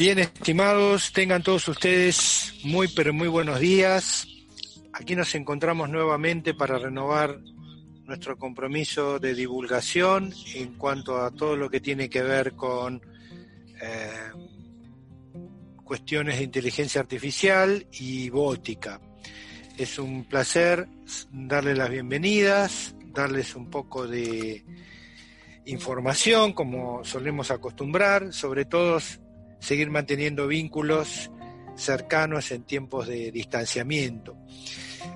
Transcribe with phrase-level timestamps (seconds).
[0.00, 4.26] Bien, estimados, tengan todos ustedes muy, pero muy buenos días.
[4.94, 7.38] Aquí nos encontramos nuevamente para renovar
[8.06, 13.02] nuestro compromiso de divulgación en cuanto a todo lo que tiene que ver con
[13.82, 14.30] eh,
[15.84, 19.02] cuestiones de inteligencia artificial y bótica.
[19.76, 20.88] Es un placer
[21.30, 24.64] darles las bienvenidas, darles un poco de
[25.66, 28.98] información, como solemos acostumbrar, sobre todo
[29.60, 31.30] seguir manteniendo vínculos
[31.76, 34.36] cercanos en tiempos de distanciamiento.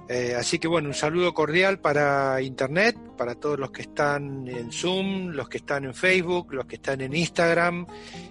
[0.09, 4.71] Eh, así que bueno, un saludo cordial para Internet, para todos los que están en
[4.71, 7.87] Zoom, los que están en Facebook, los que están en Instagram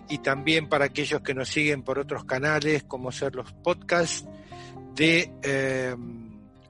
[0.09, 4.27] y también para aquellos que nos siguen por otros canales como ser los podcasts
[4.95, 5.95] de eh,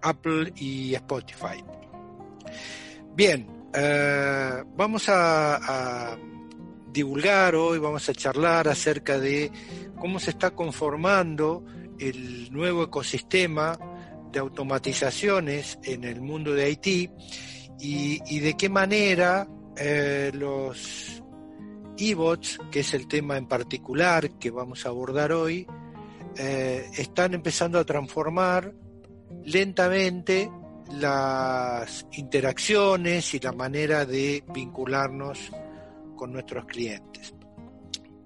[0.02, 1.63] Apple y Spotify.
[3.16, 6.17] Bien, eh, vamos a
[6.94, 9.52] divulgar hoy, vamos a charlar acerca de
[9.99, 11.66] cómo se está conformando
[12.00, 13.77] el nuevo ecosistema
[14.31, 17.09] de automatizaciones en el mundo de Haití
[17.80, 21.23] y, de qué manera eh, los
[21.97, 25.67] e-bots, que es el tema en particular que vamos a abordar hoy,
[26.38, 28.73] eh, están empezando a transformar
[29.44, 30.50] lentamente
[30.91, 35.52] las interacciones y la manera de vincularnos
[36.14, 37.33] con nuestros clientes.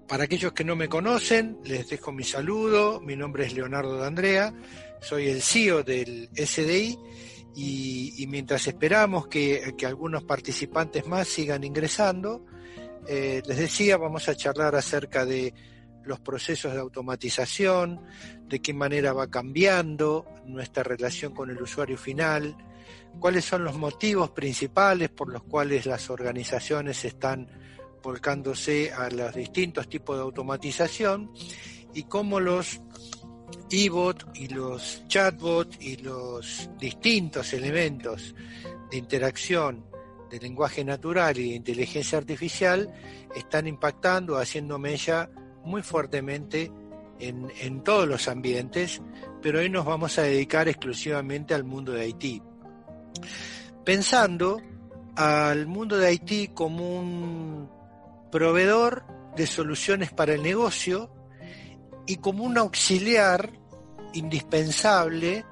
[0.08, 3.02] Para aquellos que no me conocen, les dejo mi saludo.
[3.02, 4.54] Mi nombre es Leonardo D'Andrea,
[5.02, 6.98] soy el CEO del SDI
[7.56, 12.46] y, mientras esperamos que, algunos participantes más sigan ingresando,
[13.08, 15.54] eh, les decía, vamos a charlar acerca de
[16.04, 18.02] los procesos de automatización,
[18.48, 22.56] de qué manera va cambiando nuestra relación con el usuario final,
[23.20, 27.48] cuáles son los motivos principales por los cuales las organizaciones están
[28.08, 31.30] volcándose a los distintos tipos de automatización
[31.94, 32.80] y cómo los
[33.70, 38.34] e-bot y los chatbot y los distintos elementos
[38.90, 39.86] de interacción
[40.30, 42.90] de lenguaje natural y de inteligencia artificial
[43.36, 45.30] están impactando, haciendo mella
[45.66, 46.72] muy fuertemente
[47.20, 49.02] en, en, todos los ambientes,
[49.42, 52.42] pero hoy nos vamos a dedicar exclusivamente al mundo de Haití.
[53.84, 54.62] Pensando
[55.18, 57.77] al mundo de Haití como un
[58.30, 59.06] proveedor
[59.36, 61.12] de soluciones para el negocio
[62.06, 63.52] y como un auxiliar
[64.14, 65.46] indispensable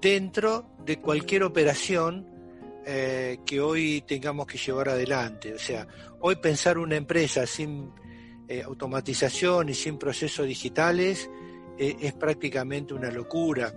[0.00, 2.34] dentro de cualquier operación
[2.86, 5.54] eh, que hoy tengamos que llevar adelante.
[5.54, 5.86] O sea,
[6.20, 7.90] hoy pensar una empresa sin
[8.46, 11.30] eh, automatización y sin procesos digitales
[11.78, 13.72] eh, es prácticamente una locura.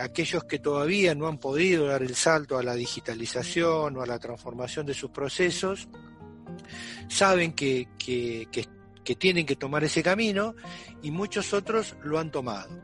[0.00, 4.18] aquellos que todavía no han podido dar el salto a la digitalización o a la
[4.18, 5.88] transformación de sus procesos,
[7.08, 7.88] saben que,
[9.18, 10.54] tienen que tomar ese camino
[11.02, 12.82] y muchos otros lo han tomado.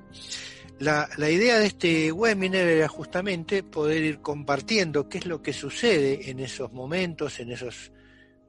[0.79, 6.31] La, idea de este webinar era justamente poder ir compartiendo qué es lo que sucede
[6.31, 7.93] en esos momentos, en esos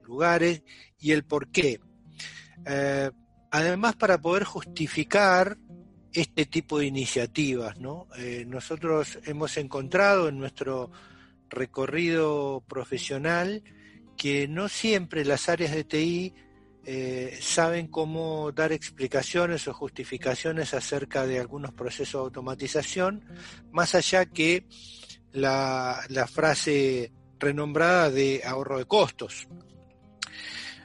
[0.03, 0.63] lugares
[1.00, 1.80] y el por qué.
[2.66, 3.12] Eh,
[3.52, 5.57] además, para poder justificar
[6.13, 7.75] este tipo de iniciativas,
[8.18, 10.92] eh, nosotros hemos encontrado en nuestro
[11.50, 13.63] recorrido profesional
[14.18, 16.34] que no siempre las áreas de TI
[16.88, 23.24] eh, saben cómo dar explicaciones o justificaciones acerca de algunos procesos de automatización,
[23.72, 24.66] más allá que
[25.31, 29.48] la, frase renombrada de ahorro de costos.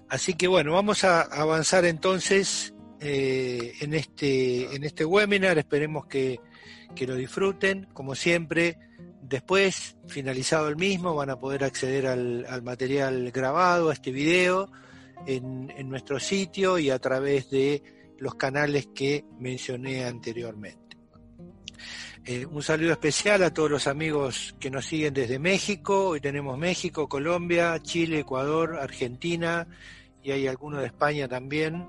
[0.09, 6.41] Así que bueno, vamos a avanzar entonces eh, en, este, en este webinar, esperemos que,
[6.95, 8.79] que lo disfruten, como siempre
[9.23, 14.71] Después, finalizado el mismo, van a poder acceder al, material grabado, a este video,
[15.27, 17.83] en, nuestro sitio y a través de
[18.19, 20.97] los canales que mencioné anteriormente.
[22.25, 26.09] Eh, un saludo especial a todos los amigos que nos siguen desde México.
[26.09, 29.67] Hoy tenemos México, Colombia, Chile, Ecuador, Argentina
[30.23, 31.89] y hay algunos de España también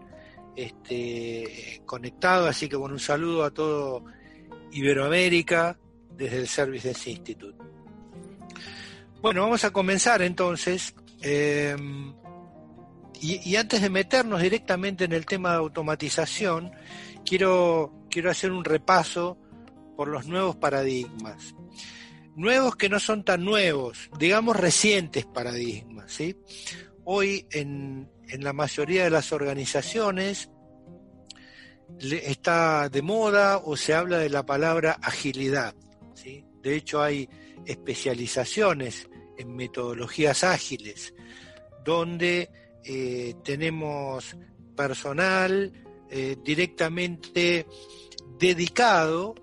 [0.55, 2.49] este, conectados.
[2.49, 4.05] Así que bueno, un saludo a todo
[4.71, 5.77] Iberoamérica,
[6.17, 7.57] desde el Services Institute.
[9.21, 10.95] Bueno, vamos a comenzar entonces.
[11.21, 11.75] Eh,
[13.21, 16.71] y, antes de meternos directamente en el tema de automatización,
[17.23, 19.37] quiero, quiero hacer un repaso
[19.95, 21.53] por los nuevos paradigmas.
[22.35, 26.17] Nuevos que no son tan nuevos, digamos recientes paradigmas.
[27.03, 30.49] Hoy en, en la mayoría de las organizaciones
[31.99, 35.75] está de moda o se habla de la palabra agilidad.
[36.61, 37.29] De hecho, hay
[37.65, 41.13] especializaciones en metodologías ágiles,
[41.83, 42.49] donde
[42.83, 44.35] eh, tenemos
[44.75, 45.71] personal
[46.09, 47.65] eh, directamente
[48.37, 49.35] dedicado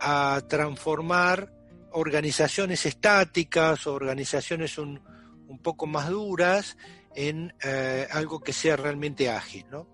[0.00, 1.52] a transformar
[1.92, 5.00] organizaciones estáticas o organizaciones un,
[5.62, 6.76] poco más duras
[7.14, 9.88] en eh, algo que sea realmente ágil, ¿no?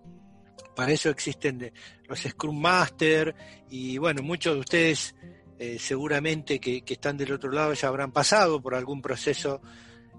[0.74, 1.72] Para eso existen
[2.08, 3.34] los Scrum Master
[3.68, 5.14] y bueno, muchos de ustedes
[5.64, 9.62] eh, seguramente que, están del otro lado ya habrán pasado por algún proceso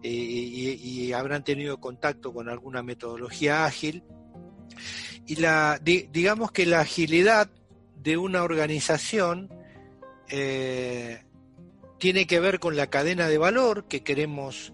[0.01, 4.05] eh, y, habrán tenido contacto con alguna metodología ágil.
[5.27, 7.49] Y la, digamos que la agilidad
[7.97, 9.49] de una organización
[10.29, 11.25] eh,
[11.99, 14.71] tiene que ver con la cadena de valor que queremos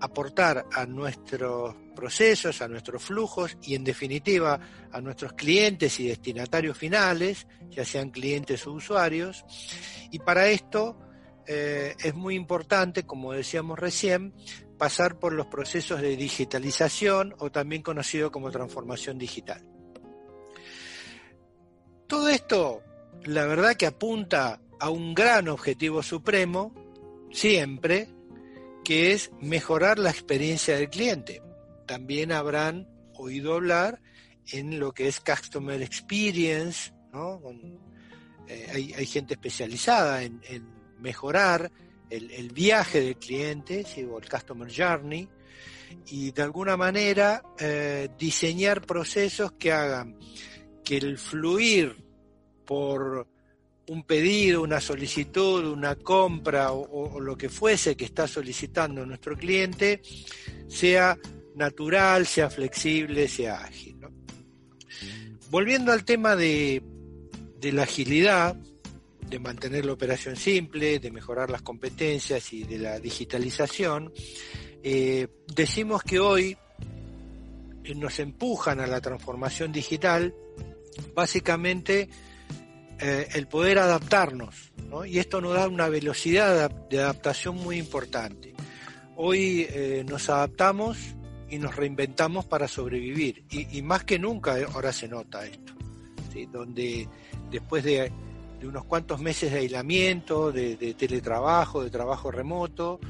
[0.00, 4.58] aportar a nuestros procesos, a nuestros flujos y en definitiva
[4.90, 9.44] a nuestros clientes y destinatarios finales, ya sean clientes o usuarios.
[10.10, 10.98] Y para esto
[11.46, 14.32] eh, es muy importante, como decíamos recién,
[14.78, 19.62] pasar por los procesos de digitalización o también conocido como transformación digital.
[22.06, 22.82] Todo esto,
[23.24, 26.72] la verdad que apunta a un gran objetivo supremo,
[27.30, 28.08] siempre,
[28.84, 31.42] que es mejorar la experiencia del cliente.
[31.90, 34.00] También habrán oído hablar
[34.52, 37.42] en lo que es Customer Experience, ¿no?
[38.46, 40.40] Eh, hay, gente especializada en,
[41.00, 41.68] mejorar
[42.08, 45.28] el, viaje del cliente, o el Customer Journey,
[46.06, 50.16] y de alguna manera eh, diseñar procesos que hagan
[50.84, 52.04] que el fluir
[52.64, 53.26] por
[53.88, 60.00] un pedido, una solicitud, una compra o, lo que fuese que está solicitando nuestro cliente
[60.68, 61.18] sea
[61.54, 63.96] natural, sea flexible, sea ágil.
[65.50, 66.82] Volviendo al tema de,
[67.60, 68.56] la agilidad,
[69.26, 74.12] de mantener la operación simple, de mejorar las competencias y de la digitalización,
[74.82, 76.56] eh, decimos que hoy
[77.96, 80.34] nos empujan a la transformación digital
[81.14, 82.08] básicamente
[83.00, 84.72] eh, el poder adaptarnos,
[85.06, 88.54] y esto nos da una velocidad de adaptación muy importante.
[89.16, 90.98] Hoy eh, nos adaptamos
[91.50, 95.72] y nos reinventamos para sobrevivir, y, más que nunca ahora se nota esto,
[96.50, 97.08] donde
[97.50, 98.12] después de,
[98.62, 103.00] unos cuantos meses de aislamiento, de, de teletrabajo, de trabajo remoto,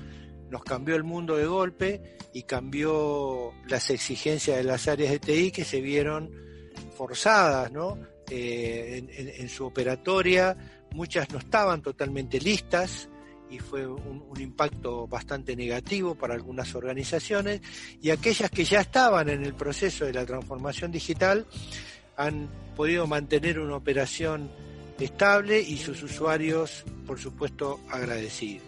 [0.51, 5.51] nos cambió el mundo de golpe y cambió las exigencias de las áreas de TI
[5.51, 6.31] que se vieron
[6.97, 7.99] forzadas, ¿no?
[8.31, 10.57] Eh, en, su operatoria,
[10.93, 13.09] muchas no estaban totalmente listas
[13.51, 17.61] y fue un, impacto bastante negativo para algunas organizaciones
[18.01, 21.47] y aquellas que ya estaban en el proceso de la transformación digital
[22.17, 24.51] han podido mantener una operación
[24.99, 28.65] estable y sus usuarios, por supuesto, agradecidos.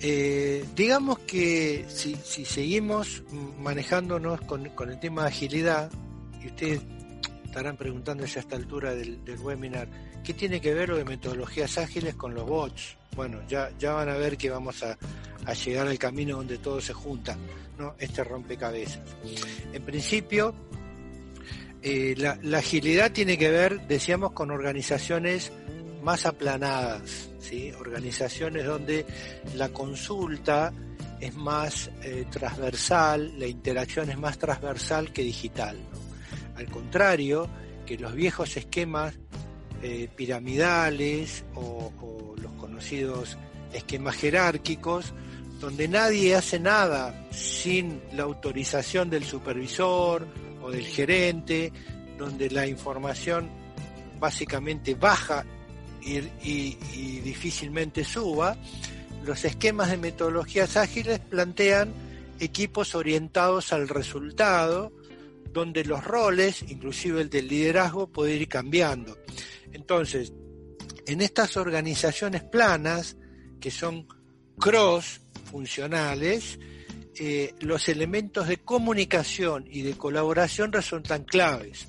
[0.00, 3.22] Eh, digamos que si, seguimos
[3.58, 5.90] manejándonos con, con, el tema de agilidad,
[6.42, 6.80] y ustedes
[7.44, 9.88] estarán preguntándose a esta altura del, webinar,
[10.26, 12.96] ¿qué tiene que ver lo de metodologías ágiles con los bots?
[13.14, 14.98] Bueno, ya, ya van a ver que vamos a,
[15.64, 17.38] llegar al camino donde todo se junta,
[17.78, 17.94] ¿no?
[18.00, 19.00] Este rompecabezas.
[19.72, 20.52] En principio,
[21.80, 25.52] eh, la, agilidad tiene que ver, decíamos, con organizaciones
[26.02, 27.70] más aplanadas, ¿sí?
[27.78, 29.06] organizaciones donde
[29.54, 30.72] la consulta
[31.20, 35.78] es más eh, transversal, la interacción es más transversal que digital.
[36.56, 37.48] Al contrario,
[37.86, 39.14] que los viejos esquemas
[39.82, 41.92] eh, piramidales o,
[42.40, 43.36] los conocidos
[43.72, 45.12] esquemas jerárquicos,
[45.60, 50.26] donde nadie hace nada sin la autorización del supervisor
[50.62, 51.72] o del gerente,
[52.18, 53.48] donde la información
[54.18, 55.44] básicamente baja
[56.02, 58.56] y, y, difícilmente suba,
[59.24, 61.92] los esquemas de metodologías ágiles plantean
[62.38, 64.92] equipos orientados al resultado,
[65.52, 69.16] donde los roles, inclusive el del liderazgo, puede ir cambiando.
[69.76, 70.32] Entonces,
[71.06, 73.18] en estas organizaciones planas,
[73.60, 74.08] que son
[74.58, 76.58] cross funcionales,
[77.14, 81.88] eh, los elementos de comunicación y de colaboración resultan claves,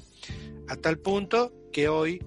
[0.67, 2.22] a tal punto que hoy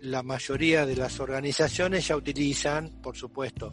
[0.00, 3.72] la mayoría de las organizaciones ya utilizan, por supuesto,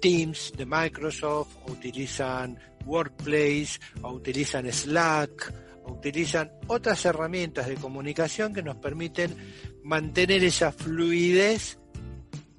[0.00, 8.62] Teams de Microsoft, utilizan Workplace, o utilizan Slack, o utilizan otras herramientas de comunicación que
[8.62, 9.34] nos permiten
[9.82, 11.78] mantener esa fluidez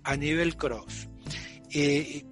[0.03, 1.09] a nivel cross.
[1.71, 2.25] Eh,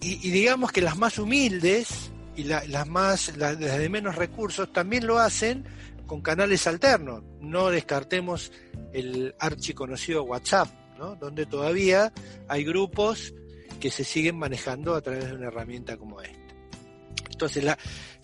[0.00, 5.64] y, digamos que las más humildes y las más de menos recursos también lo hacen
[6.06, 7.22] con canales alternos.
[7.40, 8.52] No descartemos
[8.92, 10.68] el archiconocido WhatsApp,
[10.98, 11.16] ¿no?
[11.16, 12.12] donde todavía
[12.48, 13.32] hay grupos
[13.80, 16.43] que se siguen manejando a través de una herramienta como esta.
[17.34, 17.78] Entonces, la,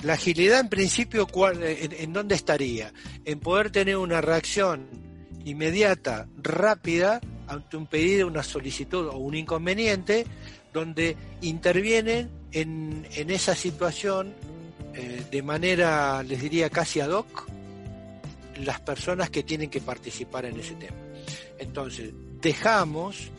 [0.08, 2.92] agilidad en principio, en, en, dónde estaría?
[3.24, 4.88] En poder tener una reacción
[5.44, 10.26] inmediata, rápida, ante un pedido, una solicitud o un inconveniente,
[10.72, 14.32] donde intervienen en, en esa situación
[14.94, 17.48] eh, de manera, les diría, casi ad hoc,
[18.64, 20.96] las personas que tienen que participar en ese tema.
[21.58, 23.30] Entonces, dejamos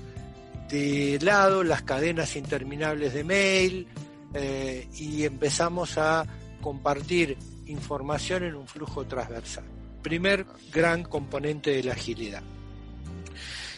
[0.69, 3.87] de lado las cadenas interminables de mail
[4.33, 6.25] eh, y empezamos a
[6.61, 9.65] compartir información en un flujo transversal.
[10.01, 12.43] Primer gran componente de la agilidad.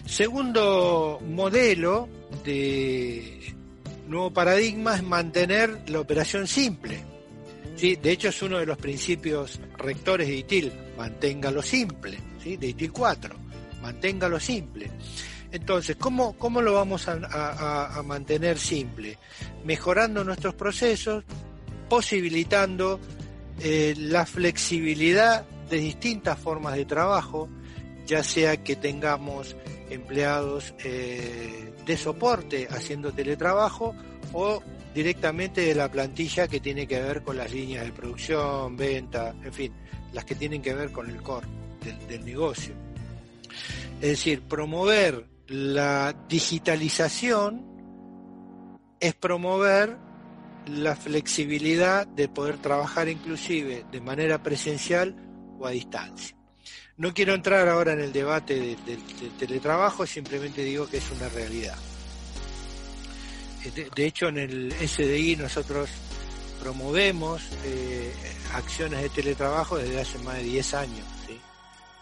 [0.06, 2.10] Segundo modelo
[2.44, 3.54] de
[4.08, 7.00] nuevo paradigma es mantener la operación simple.
[7.76, 7.96] ¿sí?
[7.96, 12.58] De hecho, es uno de los principios rectores de ITIL, manténgalo simple, ¿sí?
[12.58, 13.36] de ITIL 4,
[13.82, 14.92] manténgalo simple.
[15.54, 19.20] Entonces, ¿cómo, cómo lo vamos a, mantener simple?
[19.64, 21.24] Mejorando nuestros procesos,
[21.88, 23.00] posibilitando
[23.60, 27.50] eh, la flexibilidad de distintas formas de trabajo,
[28.08, 29.56] ya sea que tengamos
[29.92, 33.94] empleados eh, de soporte haciendo teletrabajo
[34.34, 34.60] o
[34.96, 39.54] directamente de la plantilla que tiene que ver con las líneas de producción, venta, en
[39.54, 39.74] fin,
[40.14, 41.46] las que tienen que ver con el core
[42.10, 42.74] del, negocio.
[44.02, 47.64] Es decir, promover la digitalización
[49.00, 49.96] es promover
[50.66, 55.16] la flexibilidad de poder trabajar inclusive de manera presencial
[55.60, 56.36] o a distancia.
[56.98, 61.78] No quiero entrar ahora en el debate del teletrabajo, simplemente digo que es una realidad.
[63.96, 65.88] De, hecho, en el SDI nosotros
[66.60, 68.12] promovemos eh,
[68.54, 71.08] acciones de teletrabajo desde hace más de 10 años,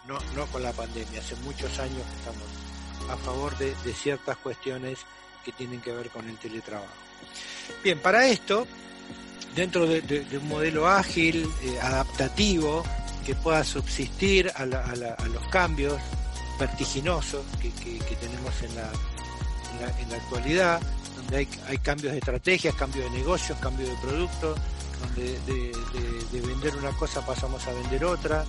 [0.08, 2.61] no, no con la pandemia, hace muchos años que estamos
[3.10, 4.98] a favor de, ciertas cuestiones
[5.44, 6.86] que tienen que ver con el teletrabajo.
[7.82, 8.66] Bien, para esto,
[9.54, 12.84] dentro de, un modelo ágil, eh, adaptativo,
[13.24, 16.00] que pueda subsistir a, los cambios
[16.58, 17.70] vertiginosos que,
[18.16, 18.90] tenemos en la,
[20.00, 20.80] en actualidad,
[21.16, 24.58] donde hay, cambios de estrategias, cambios de negocios, cambios de productos,
[25.00, 28.44] donde de, vender una cosa pasamos a vender otra,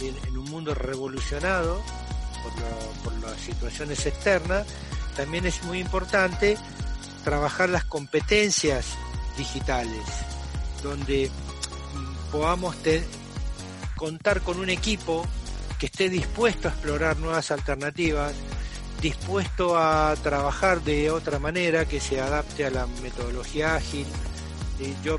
[0.00, 1.82] en, un mundo revolucionado
[3.02, 4.66] por, las situaciones externas,
[5.16, 6.56] también es muy importante
[7.24, 8.86] trabajar las competencias
[9.36, 10.04] digitales,
[10.82, 11.30] donde
[12.30, 12.76] podamos
[13.96, 15.26] contar con un equipo
[15.78, 18.32] que esté dispuesto a explorar nuevas alternativas,
[19.00, 24.06] dispuesto a trabajar de otra manera que se adapte a la metodología ágil.
[25.02, 25.18] yo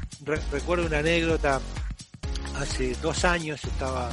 [0.52, 1.60] recuerdo una anécdota,
[2.58, 4.10] hace dos años estaba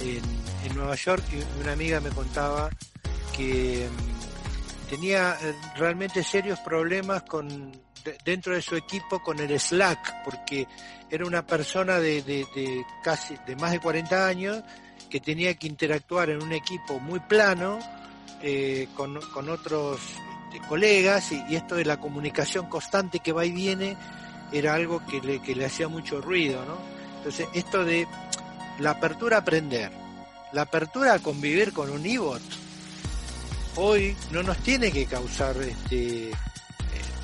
[0.00, 0.22] en,
[0.68, 2.70] Nueva York y una amiga me contaba
[3.36, 7.72] que mm, tenía eh, realmente serios problemas con
[8.24, 10.66] dentro de su equipo con el Slack, porque
[11.10, 12.46] era una persona de,
[13.02, 14.62] casi de más de 40 años
[15.08, 17.78] que tenía que interactuar en un equipo muy plano
[18.42, 20.00] eh, con, otros
[20.52, 23.96] este, colegas y, esto de la comunicación constante que va y viene
[24.52, 26.76] era algo que le, que le hacía mucho ruido, ¿no?
[27.18, 28.06] Entonces, esto de
[28.78, 29.92] la apertura a aprender,
[30.52, 32.42] la apertura a convivir con un e-bot,
[33.76, 36.34] hoy no nos tiene que causar este, eh,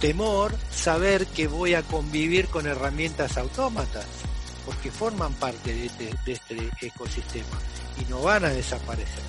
[0.00, 4.06] temor saber que voy a convivir con herramientas autómatas,
[4.64, 7.59] porque forman parte de este, de este ecosistema
[8.00, 9.23] y no van a desaparecer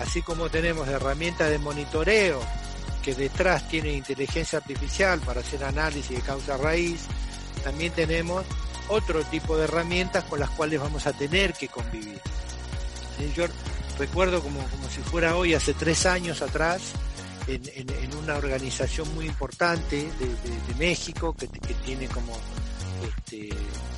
[0.00, 2.40] así como tenemos herramientas de monitoreo
[3.02, 7.02] que detrás tienen inteligencia artificial para hacer análisis de causa raíz,
[7.62, 8.44] también tenemos
[8.88, 12.20] otro tipo de herramientas con las cuales vamos a tener que convivir.
[13.34, 13.46] Yo
[13.98, 16.92] recuerdo como, como si fuera hoy, hace tres años atrás,
[17.46, 21.46] en, una organización muy importante de, México que,
[21.84, 22.36] tiene como
[23.02, 23.48] este,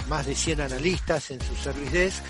[0.08, 2.22] más de 100 analistas en su service desk,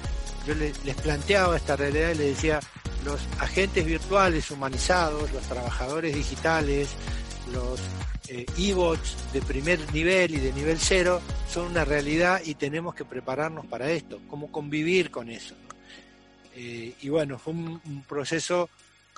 [0.46, 2.60] yo les planteaba esta realidad y les decía,
[3.04, 6.88] los agentes virtuales humanizados, los trabajadores digitales,
[7.52, 7.80] los
[8.28, 13.04] eh, e-bots de primer nivel y de nivel cero son una realidad y tenemos que
[13.04, 15.54] prepararnos para esto, cómo convivir con eso.
[16.58, 18.68] Y bueno, fue un, proceso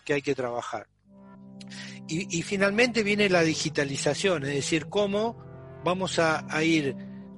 [0.04, 0.87] que hay que trabajar.
[2.09, 5.37] Y, finalmente viene la digitalización, es decir, cómo
[5.85, 6.97] vamos a ir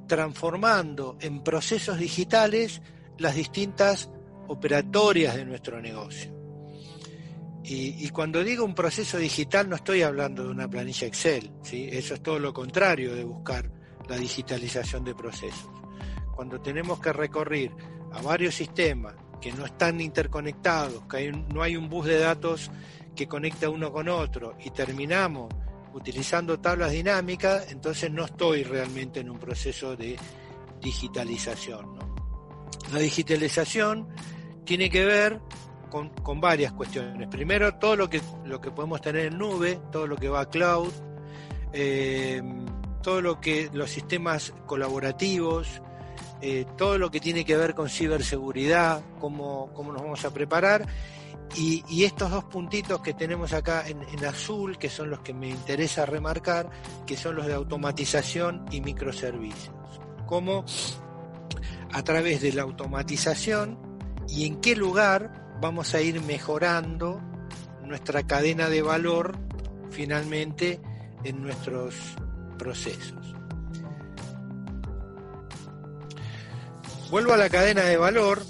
[0.08, 2.80] transformando en procesos digitales
[3.18, 4.10] las distintas
[4.48, 6.32] operatorias de nuestro negocio.
[7.64, 11.88] Y, cuando digo un proceso digital no estoy hablando de una planilla Excel, ¿sí?
[11.90, 13.70] eso es todo lo contrario de buscar
[14.08, 15.70] la digitalización de procesos.
[16.34, 17.70] Cuando tenemos que recorrer
[18.12, 22.70] a varios sistemas que no están interconectados, que no hay un bus de datos
[23.14, 25.52] que conecta uno con otro y terminamos
[25.92, 30.16] utilizando tablas dinámicas, entonces no estoy realmente en un proceso de
[30.80, 31.98] digitalización.
[32.92, 34.08] La digitalización
[34.64, 35.40] tiene que ver
[35.90, 37.28] con, varias cuestiones.
[37.28, 40.48] Primero, todo lo que, lo que podemos tener en nube, todo lo que va a
[40.48, 40.90] cloud,
[41.72, 42.40] eh,
[43.02, 45.82] todo lo que los sistemas colaborativos,
[46.42, 50.86] eh, todo lo que tiene que ver con ciberseguridad, cómo, cómo nos vamos a preparar.
[51.54, 55.48] Y, estos dos puntitos que tenemos acá en, en, azul, que son los que me
[55.48, 56.68] interesa remarcar,
[57.06, 59.74] que son los de automatización y microservicios.
[60.26, 60.64] Cómo
[61.92, 63.78] a través de la automatización
[64.28, 67.20] y en qué lugar vamos a ir mejorando
[67.84, 69.38] nuestra cadena de valor
[69.90, 70.80] finalmente
[71.22, 71.94] en nuestros
[72.58, 73.31] procesos.
[77.12, 78.42] Vuelvo a la cadena de valor.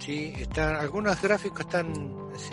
[0.00, 0.32] ¿sí?
[0.36, 1.92] Están, algunos gráficos están,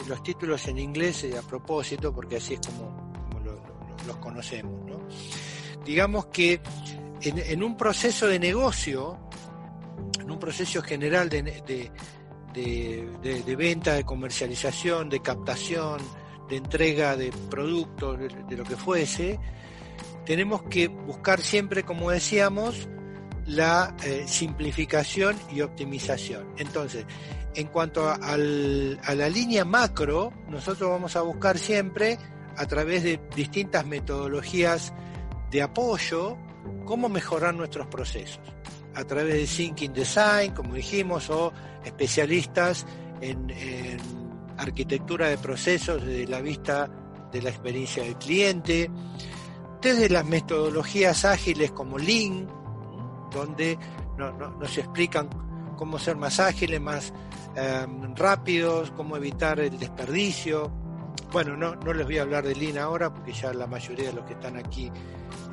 [0.07, 3.11] los títulos en inglés eh, a propósito, porque así es como,
[4.05, 4.91] los conocemos.
[5.83, 6.61] Digamos que
[7.21, 9.17] en, un proceso de negocio,
[10.21, 11.41] en un proceso general de,
[12.53, 16.01] de, venta, de comercialización, de captación,
[16.47, 19.39] de entrega de productos, de, lo que fuese,
[20.23, 22.87] tenemos que buscar siempre, como decíamos,
[23.45, 26.53] la eh, simplificación y optimización.
[26.57, 27.05] Entonces,
[27.55, 32.17] en cuanto a, a la línea macro, nosotros vamos a buscar siempre,
[32.55, 34.93] a través de distintas metodologías
[35.51, 36.37] de apoyo,
[36.85, 38.41] cómo mejorar nuestros procesos.
[38.95, 41.51] A través de Thinking Design, como dijimos, o
[41.83, 42.85] especialistas
[43.21, 43.99] en, en
[44.57, 46.89] arquitectura de procesos desde la vista
[47.31, 48.89] de la experiencia del cliente,
[49.81, 52.47] desde las metodologías ágiles como Lean,
[53.33, 53.77] donde
[54.17, 55.29] nos explican
[55.75, 57.13] cómo ser más ágiles, más
[57.55, 60.71] em, rápidos, cómo evitar el desperdicio.
[61.31, 64.13] Bueno, no, no les voy a hablar de Lean ahora porque ya la mayoría de
[64.13, 64.91] los que están aquí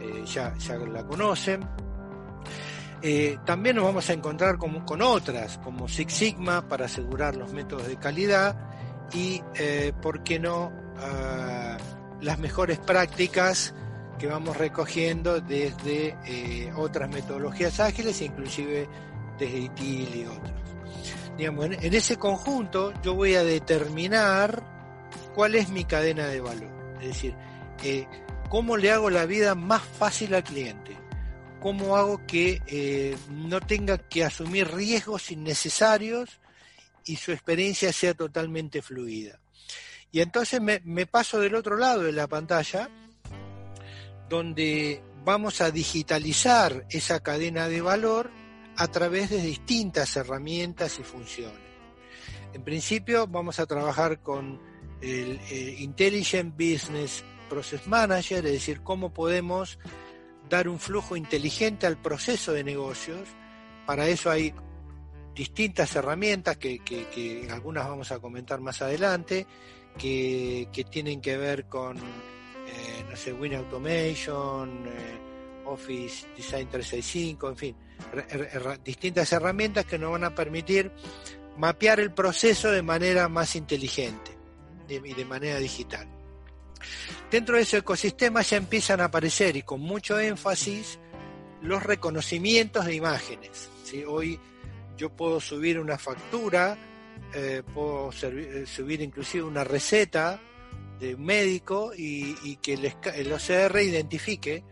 [0.00, 1.66] eh, ya, ya la conocen.
[3.02, 7.52] Eh, también nos vamos a encontrar con, con, otras, como Six Sigma para asegurar los
[7.52, 8.56] métodos de calidad
[9.12, 11.78] y, eh, ¿por qué no?, ah,
[12.20, 13.74] las mejores prácticas
[14.20, 18.86] que vamos recogiendo desde eh, otras metodologías ágiles, inclusive
[19.38, 20.52] desde ITIL y otros.
[21.38, 24.62] Digamos, en, ese conjunto yo voy a determinar
[25.34, 27.34] cuál es mi cadena de valor, es decir,
[27.82, 28.06] eh,
[28.50, 30.98] cómo le hago la vida más fácil al cliente,
[31.58, 36.40] cómo hago que eh, no tenga que asumir riesgos innecesarios
[37.06, 39.40] y su experiencia sea totalmente fluida.
[40.12, 42.90] Y entonces me paso del otro lado de la pantalla
[44.30, 48.30] donde vamos a digitalizar esa cadena de valor
[48.76, 51.58] a través de distintas herramientas y funciones.
[52.54, 54.60] En principio vamos a trabajar con
[55.02, 59.80] el eh, Intelligent Business Process Manager, es decir, cómo podemos
[60.48, 63.28] dar un flujo inteligente al proceso de negocios.
[63.84, 64.54] Para eso hay
[65.34, 69.46] distintas herramientas que, algunas vamos a comentar más adelante,
[69.98, 71.98] que tienen que ver con
[72.70, 77.76] eh, no sé, Win Automation, eh, Office Design 365, en fin,
[78.84, 80.90] distintas herramientas que nos van a permitir
[81.56, 84.36] mapear el proceso de manera más inteligente
[84.88, 86.08] y de manera digital.
[87.30, 90.98] Dentro de ese ecosistema ya empiezan a aparecer y con mucho énfasis
[91.62, 93.68] los reconocimientos de imágenes.
[94.08, 94.40] Hoy
[94.96, 96.76] yo puedo subir una factura,
[97.34, 100.40] eh, puedo subir inclusive una receta
[101.00, 104.62] de un médico y, que el, OCR identifique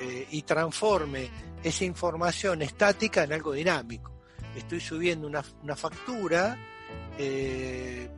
[0.00, 1.30] eh, y transforme
[1.62, 4.12] esa información estática en algo dinámico.
[4.54, 5.42] Estoy subiendo una,
[5.74, 6.56] factura,
[7.18, 8.08] eh,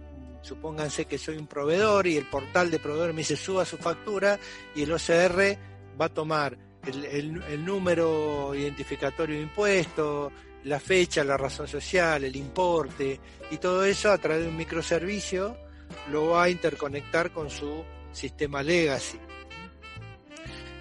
[0.43, 4.39] supónganse que soy un proveedor y el portal de proveedor me dice suba su factura
[4.75, 5.57] y el OCR
[5.99, 10.33] va a tomar el, el número identificatorio de impuesto,
[10.65, 13.21] la fecha, la razón social, el importe
[13.53, 15.66] y todo eso a través de un microservicio
[16.11, 19.19] lo va a interconectar con su sistema legacy.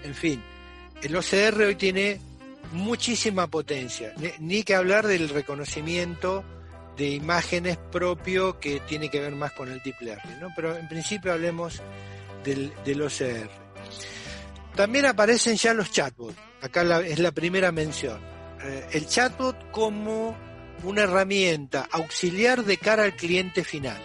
[0.03, 0.41] En fin,
[1.01, 2.19] el OCR hoy tiene
[2.71, 6.43] muchísima potencia, ni, que hablar del reconocimiento
[6.97, 10.47] de imágenes propio que tiene que ver más con el deep learning, ¿no?
[10.55, 11.81] pero en principio hablemos
[12.43, 13.49] del, OCR.
[14.75, 18.19] También aparecen ya los chatbots, acá es la primera mención.
[18.61, 20.37] Eh, el chatbot como
[20.83, 23.97] una herramienta auxiliar de cara al cliente final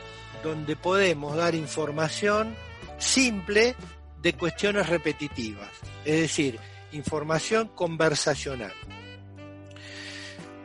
[0.43, 2.55] donde podemos dar información
[2.99, 3.75] simple
[4.23, 5.71] de cuestiones repetitivas,
[6.05, 6.59] es decir,
[6.93, 8.73] información conversacional.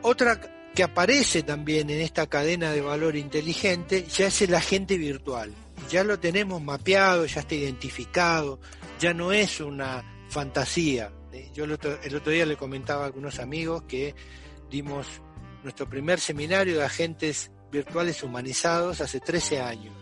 [0.02, 0.40] Otra
[0.74, 5.54] que aparece también en esta cadena de valor inteligente ya es el agente virtual.
[5.90, 8.60] Ya lo tenemos mapeado, ya está identificado,
[9.00, 11.10] ya no es una fantasía.
[11.54, 14.14] Yo el otro, el otro, día le comentaba a algunos amigos que
[14.70, 15.06] dimos
[15.62, 19.94] nuestro primer seminario de agentes virtuales humanizados hace 13 años.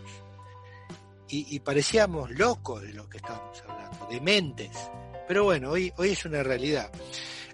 [1.27, 4.71] Y, parecíamos locos de lo que estábamos hablando, dementes.
[5.27, 6.89] Pero bueno, hoy, hoy es una realidad.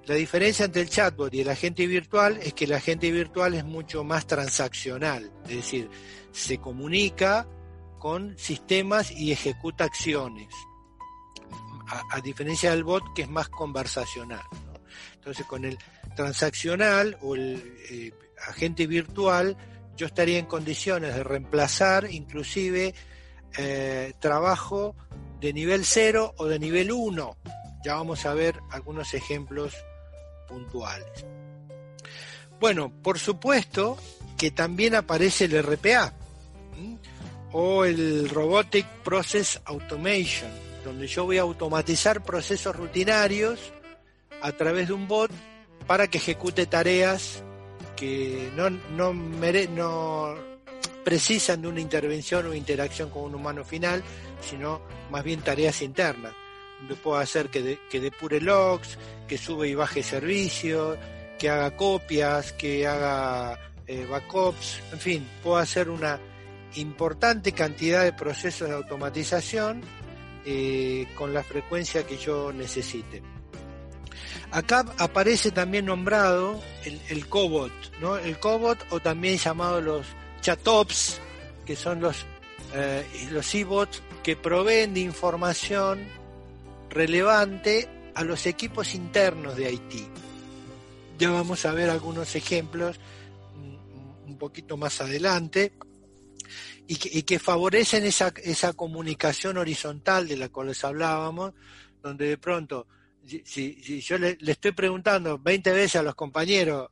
[0.06, 3.64] La diferencia entre el chatbot y el agente virtual es que el agente virtual es
[3.64, 5.90] mucho más transaccional, es decir,
[6.32, 7.48] se comunica
[8.00, 10.48] con sistemas y ejecuta acciones,
[12.12, 14.42] a, diferencia del bot que es más conversacional.
[15.14, 15.78] Entonces, con el
[16.16, 18.12] transaccional o el eh,
[18.48, 19.56] agente virtual,
[20.02, 22.96] yo estaría en condiciones de reemplazar inclusive
[23.56, 24.96] eh, trabajo
[25.40, 27.38] de nivel 0 o de nivel 1.
[27.86, 29.76] Ya vamos a ver algunos ejemplos
[30.48, 31.24] puntuales.
[32.60, 33.96] Bueno, por supuesto
[34.40, 36.16] que también aparece el RPA
[37.52, 40.50] o el Robotic Process Automation,
[40.84, 43.72] donde yo voy a automatizar procesos rutinarios
[44.42, 45.30] a través de un bot
[45.86, 47.44] para que ejecute tareas
[48.02, 50.36] que no, no, no
[51.04, 54.04] precisan de una intervención o interacción con un humano final,
[54.42, 56.34] sino más bien tareas internas,
[56.80, 60.98] donde puedo hacer que, que depure logs, que sube y baje servicios,
[61.38, 66.20] que haga copias, que haga eh, backups, en fin, puedo hacer una
[66.78, 69.84] importante cantidad de procesos de automatización
[70.44, 73.22] eh, con la frecuencia que yo necesite.
[74.52, 78.18] Acá aparece también nombrado el, cobot, ¿no?
[78.18, 80.06] El cobot o también llamado los
[80.42, 81.22] chatops,
[81.66, 82.26] que son los,
[82.74, 86.06] eh, los e-bots que proveen de información
[86.90, 90.06] relevante a los equipos internos de Haití.
[91.18, 93.00] Ya vamos a ver algunos ejemplos
[94.26, 95.72] un poquito más adelante
[96.88, 101.54] y que, favorecen esa, esa comunicación horizontal de la cual les hablábamos,
[102.04, 102.86] donde de pronto,
[103.26, 106.90] si, yo le, estoy preguntando 20 veces a los compañeros,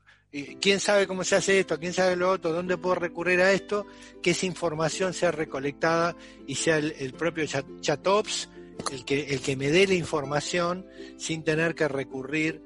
[0.62, 1.80] ¿quién sabe cómo se hace esto?
[1.80, 2.52] ¿Quién sabe lo otro?
[2.52, 3.86] ¿Dónde puedo recurrir a esto?
[4.22, 6.16] Que esa información sea recolectada
[6.48, 7.46] y sea el, propio
[7.82, 8.50] Chatops
[8.92, 10.86] el que, el que me dé la información
[11.18, 12.64] sin tener que recurrir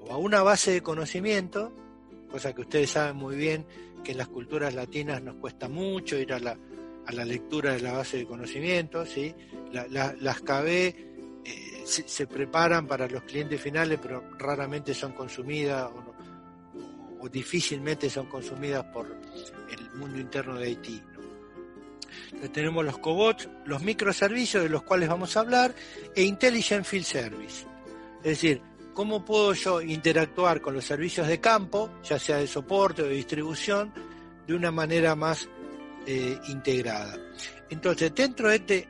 [0.00, 1.72] o a una base de conocimiento,
[2.30, 3.66] cosa que ustedes saben muy bien
[4.02, 6.58] que en las culturas latinas nos cuesta mucho ir a la,
[7.06, 9.34] a la lectura de la base de conocimientos, ¿sí?
[9.72, 11.13] las KB
[11.44, 18.84] eh, se, preparan para los clientes finales, pero raramente son consumidas o, difícilmente son consumidas
[18.84, 19.06] por
[19.70, 21.02] el mundo interno de Haití.
[22.52, 25.74] tenemos los cobots, los microservicios de los cuales vamos a hablar,
[26.14, 27.66] e Intelligent Field Service.
[28.18, 28.60] Es decir,
[28.94, 33.14] cómo puedo yo interactuar con los servicios de campo, ya sea de soporte o de
[33.14, 33.92] distribución,
[34.46, 35.48] de una manera más
[36.06, 37.18] eh, integrada.
[37.70, 38.88] Entonces, dentro de este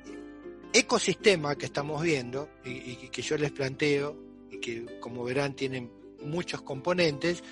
[0.74, 4.16] ecosistema que estamos viendo y, que yo les planteo
[4.50, 5.90] y que como verán tienen
[6.22, 7.42] muchos componentes,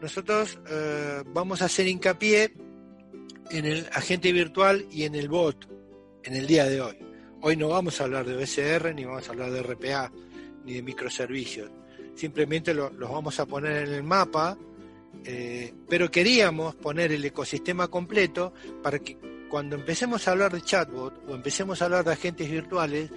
[0.00, 2.52] nosotros eh, vamos a hacer hincapié
[3.50, 5.68] en el agente virtual y en el bot
[6.24, 6.98] en el día de hoy.
[7.40, 10.12] Hoy no vamos a hablar de OSR, ni vamos a hablar de RPA,
[10.64, 11.70] ni de microservicios.
[12.16, 14.58] Simplemente los vamos a poner en el mapa
[15.24, 18.52] eh, pero queríamos poner el ecosistema completo
[18.82, 23.10] para que cuando empecemos a hablar de chatbot o empecemos a hablar de agentes virtuales,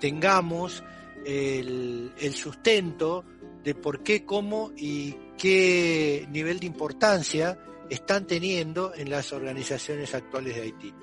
[0.00, 0.82] tengamos
[1.24, 3.24] el, sustento
[3.62, 10.56] de por qué, cómo y qué nivel de importancia están teniendo en las organizaciones actuales
[10.56, 10.94] de Haití.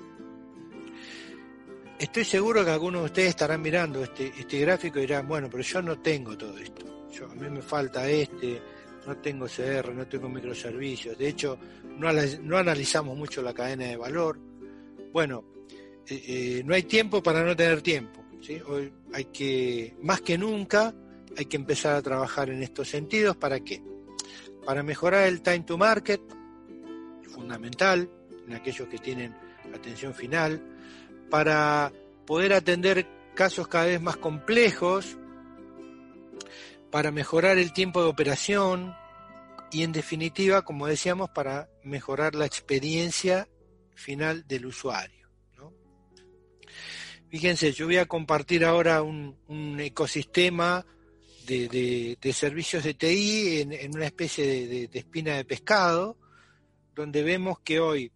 [1.98, 5.62] Estoy seguro que algunos de ustedes estarán mirando este, este gráfico y dirán, bueno, pero
[5.62, 6.92] yo no tengo todo esto.
[7.30, 8.60] A mí me falta este,
[9.06, 11.58] no tengo CR, no tengo microservicios, de hecho
[11.98, 12.08] no,
[12.58, 14.38] analizamos mucho la cadena de valor.
[15.12, 15.44] Bueno,
[16.08, 18.24] eh, eh, no hay tiempo para no tener tiempo.
[18.66, 20.94] Hoy hay que, más que nunca,
[21.36, 23.36] hay que empezar a trabajar en estos sentidos.
[23.36, 23.82] ¿Para qué?
[24.64, 26.20] Para mejorar el time to market,
[27.28, 28.08] fundamental,
[28.46, 29.34] en aquellos que tienen
[29.72, 30.60] atención final,
[31.30, 31.92] para
[32.26, 35.16] poder atender casos cada vez más complejos,
[36.92, 38.94] para mejorar el tiempo de operación
[39.72, 43.48] y en definitiva, como decíamos, para mejorar la experiencia
[43.94, 45.26] final del usuario.
[47.30, 50.84] Fíjense, yo voy a compartir ahora un, ecosistema
[51.46, 56.18] de, servicios de TI en, una especie de, espina de pescado,
[56.94, 58.12] donde vemos que hoy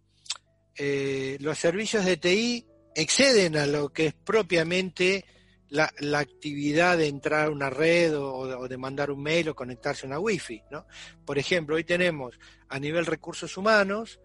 [0.75, 5.25] eh, los servicios de TI exceden a lo que es propiamente
[5.69, 10.09] la, actividad de entrar a una red o, de mandar un mail o conectarse a
[10.09, 10.61] una wifi.
[10.71, 10.85] ¿no?
[11.25, 14.19] Por ejemplo, hoy tenemos a nivel recursos humanos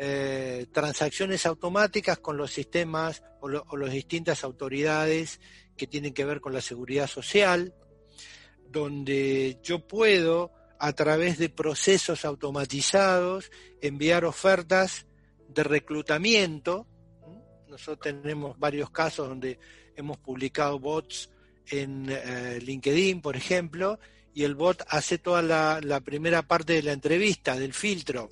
[0.00, 5.40] eh, transacciones automáticas con los sistemas o, las distintas autoridades
[5.76, 7.74] que tienen que ver con la seguridad social,
[8.68, 15.06] donde yo puedo, a través de procesos automatizados, enviar ofertas
[15.48, 16.86] de reclutamiento.
[17.66, 19.58] Nosotros tenemos varios casos donde
[19.98, 21.28] hemos publicado bots
[21.70, 23.98] en eh, LinkedIn, por ejemplo,
[24.32, 28.30] y el bot hace toda la, primera parte de la entrevista, del filtro.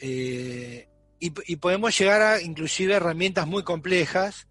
[0.00, 0.88] Eh,
[1.20, 4.46] y, podemos llegar a inclusive herramientas muy complejas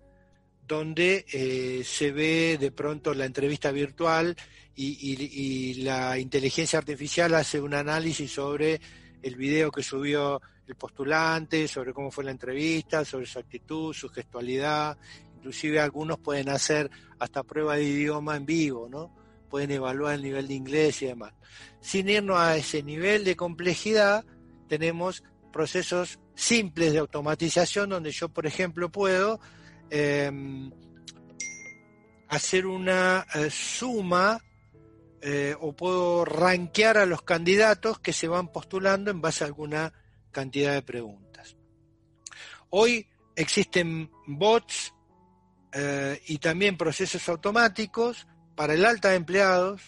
[0.65, 4.35] donde eh, se ve de pronto la entrevista virtual
[4.75, 8.79] y, la inteligencia artificial hace un análisis sobre
[9.21, 14.09] el video que subió el postulante, sobre cómo fue la entrevista, sobre su actitud, su
[14.09, 14.97] gestualidad,
[15.43, 19.13] inclusive algunos pueden hacer hasta prueba de idioma en vivo, ¿no?
[19.49, 21.33] Pueden evaluar el nivel de inglés y demás.
[21.81, 24.23] Sin irnos a ese nivel de complejidad,
[24.69, 29.41] tenemos procesos simples de automatización donde yo, por ejemplo, puedo
[29.89, 30.71] em,
[32.29, 34.39] hacer una eh, suma
[35.21, 39.91] eh, o puedo rankear a los candidatos que se van postulando en base a alguna
[40.31, 41.57] cantidad de preguntas.
[42.69, 44.93] Hoy existen bots
[45.73, 49.81] eh, y también procesos automáticos para el alta de empleados,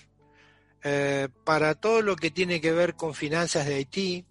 [0.84, 4.26] eh, para todo lo que tiene que ver con finanzas de Haití,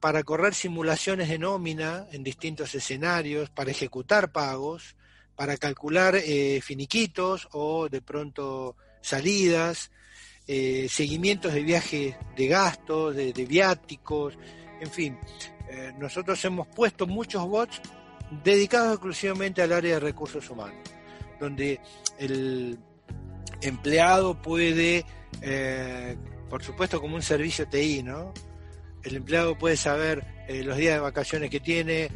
[0.00, 4.96] para correr simulaciones de nómina en distintos escenarios, para ejecutar pagos,
[5.36, 6.20] para calcular
[6.60, 9.92] finiquitos o de pronto salidas,
[10.46, 14.36] eh, seguimientos de viajes de gastos, de, viáticos,
[14.80, 15.18] en fin.
[15.70, 17.80] Eh, nosotros hemos puesto muchos bots
[18.42, 20.78] dedicados exclusivamente al área de recursos humanos,
[21.40, 21.80] donde
[22.18, 22.78] el
[23.60, 25.04] empleado puede,
[25.42, 26.16] eh,
[26.48, 28.32] por supuesto como un servicio TI, ¿no?
[29.02, 32.10] El empleado puede saber los días de vacaciones que tiene,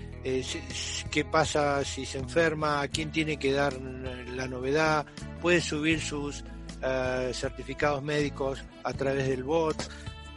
[1.11, 5.07] qué pasa si se enferma, a quién tiene que dar la novedad,
[5.40, 6.44] puede subir sus
[6.83, 9.76] eh, certificados médicos a través del bot,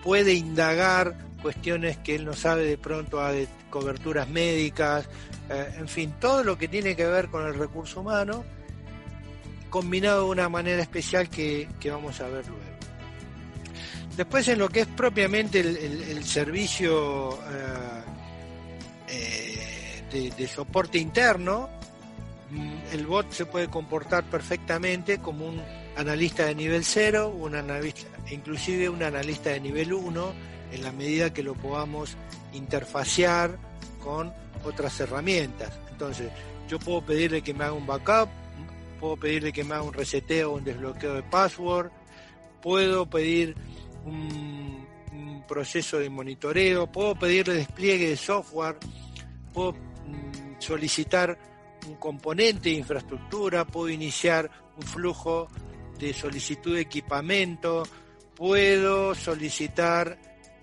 [0.03, 5.07] puede indagar cuestiones que él no sabe de pronto a de coberturas médicas,
[5.49, 8.43] eh, en fin, todo lo que tiene que ver con el recurso humano,
[9.69, 12.61] combinado de una manera especial que, vamos a ver luego.
[14.15, 17.39] Después en lo que es propiamente el, servicio
[19.07, 21.69] eh, de, de soporte interno,
[22.49, 25.61] mm, el bot se puede comportar perfectamente como un
[25.95, 30.33] analista de nivel 0, un analista, inclusive un analista de nivel 1,
[30.71, 32.15] en la medida que lo podamos
[32.53, 33.57] interfacear
[33.99, 35.71] con otras herramientas.
[35.91, 36.31] Entonces,
[36.67, 38.29] yo puedo pedirle que me haga un backup,
[38.99, 41.91] puedo pedirle que me haga un reseteo o un desbloqueo de password,
[42.61, 43.55] puedo pedir
[44.05, 44.71] un,
[45.47, 48.77] proceso de monitoreo, puedo pedirle despliegue de software,
[49.53, 51.37] puedo mm, solicitar
[51.89, 55.49] un componente de infraestructura, puedo iniciar un flujo
[56.07, 57.83] de solicitud de equipamiento,
[58.35, 60.17] puedo solicitar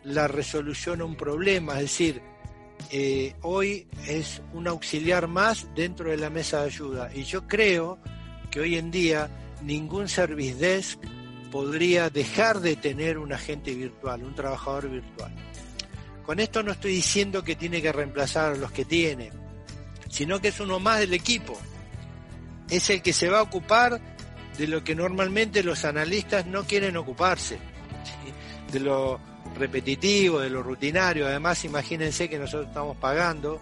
[0.05, 2.23] la resolución a un problema, es decir,
[2.91, 7.11] eh, hoy es un auxiliar más dentro de la mesa de ayuda.
[7.15, 7.99] Y yo creo
[8.51, 9.29] que hoy en día
[9.63, 10.99] ningún service desk
[11.51, 15.35] podría dejar de tener un agente virtual, un trabajador virtual.
[16.25, 19.31] Con esto no estoy diciendo que tiene que reemplazar a los que tiene,
[20.09, 21.59] sino que es uno más del equipo.
[22.69, 24.18] Es el que se va a ocupar
[24.59, 27.59] de lo que normalmente los analistas no quieren ocuparse,
[28.71, 29.21] de lo
[29.57, 31.27] repetitivo, de lo rutinario.
[31.27, 33.61] Además, imagínense que nosotros estamos pagando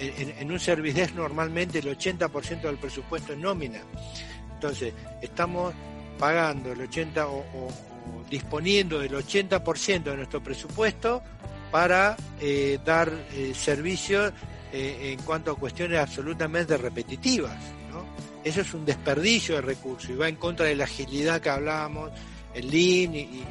[0.00, 3.80] en, un service desk normalmente el 80% del presupuesto es nómina.
[4.54, 5.74] Entonces, estamos
[6.18, 7.44] pagando el 80 o,
[8.30, 11.22] disponiendo del 80% de nuestro presupuesto
[11.70, 14.32] para eh, dar eh, servicios
[14.72, 17.77] eh, en cuanto a cuestiones absolutamente repetitivas.
[18.48, 22.10] Eso es un desperdicio de recursos y va en contra de la agilidad que hablábamos,
[22.54, 23.44] en Lean y,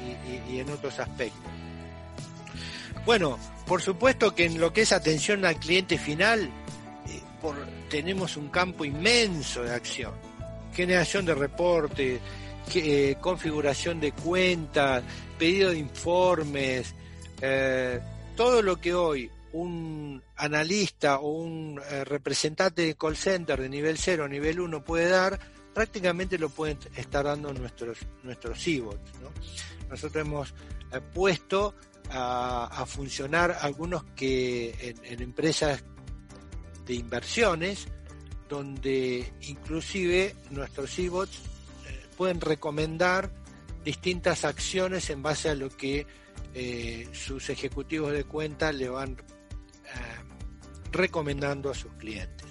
[0.58, 1.52] en otros aspectos.
[3.06, 6.50] Bueno, por supuesto que en lo que es atención al cliente final,
[7.08, 7.22] eh,
[7.92, 10.14] tenemos un campo inmenso de acción.
[10.74, 12.20] Generación de reportes,
[12.74, 15.04] eh, configuración de cuentas,
[15.38, 16.96] pedido de informes,
[17.40, 18.00] eh,
[18.36, 23.98] todo lo que hoy un analista o un eh, representante de call center de nivel
[23.98, 25.40] 0 o nivel 1 puede dar,
[25.74, 29.12] prácticamente lo pueden estar dando nuestros, nuestros bots
[29.90, 30.54] Nosotros hemos
[30.92, 31.74] eh, puesto
[32.10, 35.84] a, funcionar algunos que en, empresas
[36.86, 37.88] de inversiones,
[38.48, 41.40] donde inclusive nuestros e-bots
[41.86, 43.30] eh, pueden recomendar
[43.84, 46.06] distintas acciones en base a lo que
[47.12, 49.16] sus ejecutivos de cuenta le van
[50.98, 52.48] recomendando a sus clientes.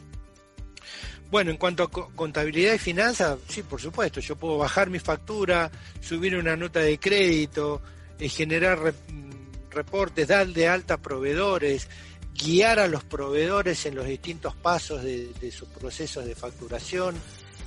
[1.30, 5.70] Bueno, en cuanto a contabilidad y finanzas, sí, por supuesto, yo puedo bajar mi factura,
[6.00, 7.82] subir una nota de crédito,
[8.18, 11.88] eh, generar mm, reportes, dar de alta proveedores,
[12.32, 17.16] guiar a los proveedores en los distintos pasos de, sus procesos de facturación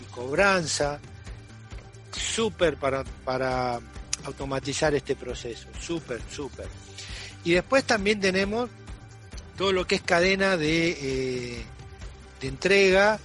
[0.01, 0.99] y cobranza.
[2.11, 3.79] Súper para, para
[4.23, 6.67] automatizar este proceso, súper, súper.
[7.43, 8.69] Y después también tenemos
[9.59, 11.65] todo lo que es cadena de, eh,
[12.39, 13.19] de entrega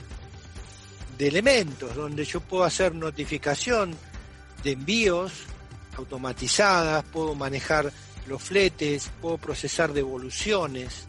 [1.17, 3.97] de elementos, donde yo puedo hacer notificación
[4.65, 5.33] de envíos
[5.97, 7.93] automatizadas, puedo manejar
[8.27, 11.05] los fletes, puedo procesar devoluciones.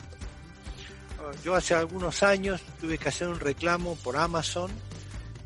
[1.44, 4.70] Yo hace algunos años tuve que hacer un reclamo por Amazon.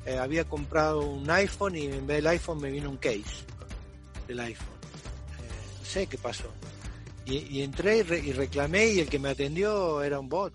[0.05, 3.45] Eh, había comprado un iPhone y en vez del iPhone me vino un case
[4.27, 4.67] del iPhone.
[5.37, 6.51] Eh, no sé qué pasó.
[7.29, 10.53] Y, entré y reclamé y el que me atendió era un bot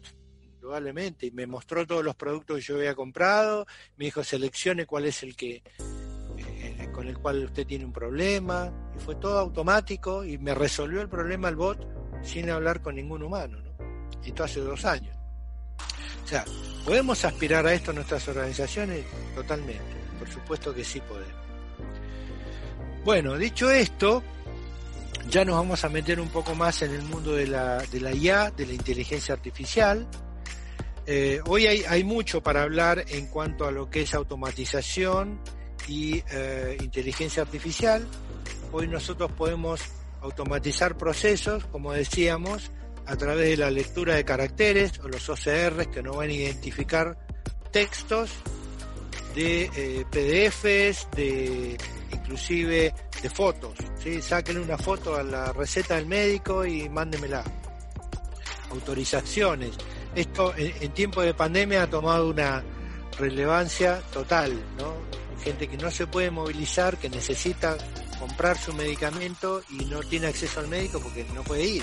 [0.64, 3.66] probablemente, y me mostró todos los productos que yo había comprado,
[3.98, 5.62] me dijo seleccione cuál es el que
[6.38, 11.02] eh, con el cual usted tiene un problema, y fue todo automático y me resolvió
[11.02, 11.86] el problema el bot
[12.22, 13.74] sin hablar con ningún humano, ¿no?
[14.24, 15.14] Y esto hace dos años.
[16.24, 16.46] O sea,
[16.86, 19.04] ¿podemos aspirar a esto en nuestras organizaciones?
[19.34, 21.44] Totalmente, por supuesto que sí podemos.
[23.04, 24.22] Bueno, dicho esto,
[25.30, 27.84] ya nos vamos a meter un poco más en el mundo de la,
[28.14, 30.06] IA, de la inteligencia artificial.
[31.06, 35.40] Eh, hoy hay, mucho para hablar en cuanto a lo que es automatización
[35.88, 38.06] y eh, inteligencia artificial.
[38.72, 39.80] Hoy nosotros podemos
[40.20, 42.70] automatizar procesos, como decíamos,
[43.06, 47.18] a través de la lectura de caracteres o los OCRs que nos van a identificar
[47.70, 48.30] textos
[49.34, 51.76] de eh, PDFs, de
[52.14, 53.74] inclusive de fotos.
[54.02, 54.22] ¿sí?
[54.22, 57.44] Sáquenle una foto a la receta del médico y mándemela.
[58.70, 59.76] Autorizaciones
[60.14, 62.62] esto en, tiempo de pandemia ha tomado una
[63.18, 64.94] relevancia total, ¿no?
[65.42, 67.76] Gente que no se puede movilizar, que necesita
[68.18, 71.82] comprar su medicamento y no tiene acceso al médico porque no puede ir.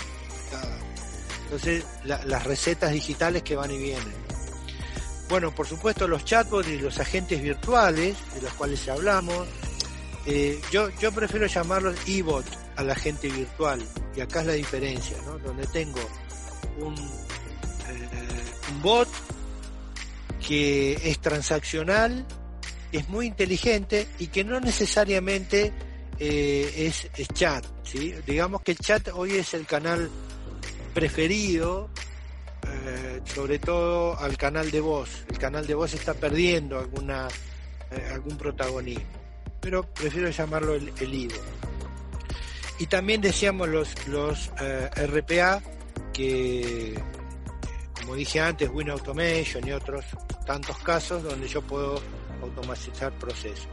[1.43, 4.13] Entonces, las recetas digitales que van y vienen.
[5.29, 9.47] Bueno, por supuesto, los chatbots y los agentes virtuales, de los cuales hablamos.
[10.25, 15.37] Eh, yo, yo prefiero llamarlos e-bot al agente virtual, y acá es la diferencia, ¿no?
[15.39, 15.99] Donde tengo
[16.79, 16.95] un
[18.71, 19.09] un bot
[20.45, 22.25] que es transaccional,
[22.91, 25.71] es muy inteligente y que no necesariamente
[26.19, 27.65] eh, es, chat.
[27.83, 28.13] ¿sí?
[28.25, 30.09] Digamos que el chat hoy es el canal
[30.93, 31.89] preferido,
[32.67, 35.25] eh, sobre todo al canal de voz.
[35.29, 37.27] El canal de voz está perdiendo alguna,
[37.91, 39.20] eh, algún protagonismo,
[39.61, 41.31] pero prefiero llamarlo el, el
[42.79, 44.51] Y también decíamos los, los
[44.95, 45.61] RPA
[46.13, 46.99] que
[48.01, 50.03] como dije antes, Win Automation y otros
[50.45, 52.01] tantos casos donde yo puedo
[52.41, 53.67] automatizar procesos.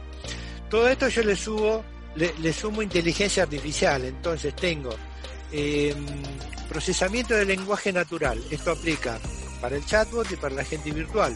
[0.69, 1.83] Todo esto yo le subo,
[2.15, 4.91] le, sumo inteligencia artificial, entonces tengo
[5.51, 5.95] em,
[6.69, 9.19] procesamiento de lenguaje natural, esto aplica
[9.59, 11.35] para el chatbot y para la gente virtual.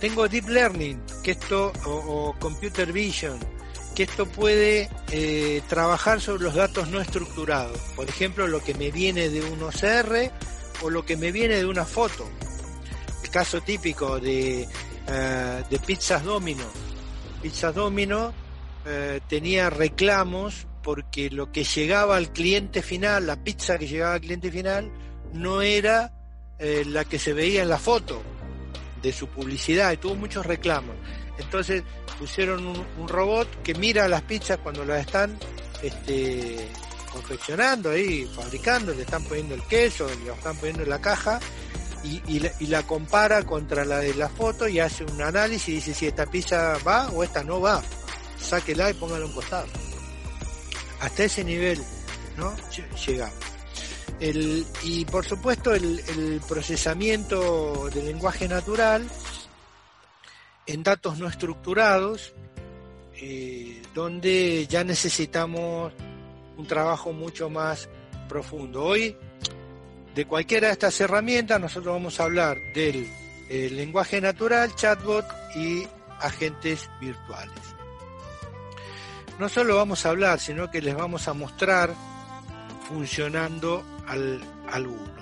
[0.00, 3.38] Tengo Deep Learning, que esto, o, Computer Vision,
[3.94, 7.78] que esto puede eh, trabajar sobre los datos no estructurados.
[7.94, 10.30] Por ejemplo, lo que me viene de un OCR
[10.82, 12.28] o lo que me viene de una foto.
[13.24, 14.68] El caso típico de,
[15.08, 16.64] eh, de Pizzas Domino.
[17.40, 18.34] Pizzas Domino
[18.84, 24.20] eh, tenía reclamos porque lo que llegaba al cliente final, la pizza que llegaba al
[24.20, 24.92] cliente final,
[25.32, 26.12] no era
[26.58, 28.22] la que se veía en la foto
[29.06, 30.96] de su publicidad y tuvo muchos reclamos.
[31.38, 31.84] Entonces
[32.18, 35.38] pusieron un, robot que mira las pizzas cuando las están
[35.82, 36.68] este,
[37.12, 41.38] confeccionando ahí, fabricando, le están poniendo el queso, le están poniendo en la caja
[42.02, 46.06] y, la, compara contra la de la foto y hace un análisis y dice si
[46.06, 47.82] esta pizza va o esta no va.
[48.40, 49.66] Sáquela y póngala a un costado.
[51.00, 51.80] Hasta ese nivel,
[52.36, 52.54] ¿no?
[53.06, 53.55] Llegamos.
[54.20, 59.06] Y por supuesto el, procesamiento del lenguaje natural
[60.66, 62.34] en datos no estructurados,
[63.14, 65.92] eh, donde ya necesitamos
[66.56, 67.88] un trabajo mucho más
[68.28, 68.84] profundo.
[68.84, 69.16] Hoy,
[70.14, 73.06] de cualquiera de estas herramientas, nosotros vamos a hablar del
[73.48, 75.24] lenguaje natural, chatbot
[75.54, 75.86] y
[76.20, 77.60] agentes virtuales.
[79.38, 81.94] No solo vamos a hablar, sino que les vamos a mostrar
[82.88, 84.40] funcionando al,
[84.70, 85.14] algunos.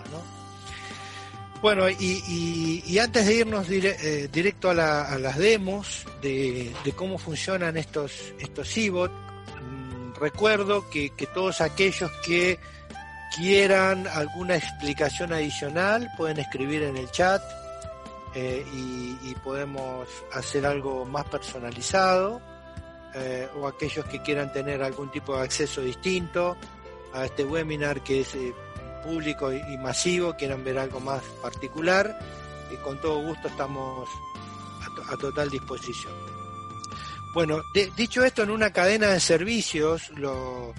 [1.60, 8.68] Bueno, y, antes de irnos eh, directo a, las demos de, cómo funcionan estos, estos
[10.18, 12.58] recuerdo que, todos aquellos que
[13.36, 17.42] quieran alguna explicación adicional pueden escribir en el chat.
[18.34, 22.40] eh, y, podemos hacer algo más personalizado
[23.14, 26.56] eh, o aquellos que quieran tener algún tipo de acceso distinto
[27.12, 28.54] a este webinar que es eh,
[29.04, 32.18] público y, masivo, quieran ver algo más particular,
[32.72, 34.08] y con todo gusto estamos
[35.10, 36.12] a, total disposición.
[37.34, 37.60] Bueno,
[37.96, 40.72] dicho esto, en una cadena de servicios, lo,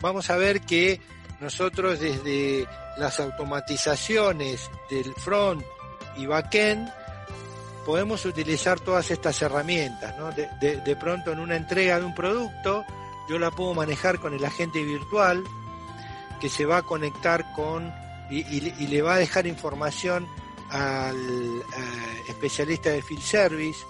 [0.00, 1.00] vamos a ver que
[1.40, 5.64] nosotros desde las automatizaciones del front
[6.16, 6.88] y backend
[7.86, 10.14] podemos utilizar todas estas herramientas.
[10.60, 12.84] De, pronto en una entrega de un producto
[13.28, 15.42] yo la puedo manejar con el agente virtual
[16.40, 17.92] que se va a conectar con
[18.30, 20.26] y, le va a dejar información
[20.70, 21.16] al
[22.28, 23.80] especialista de field service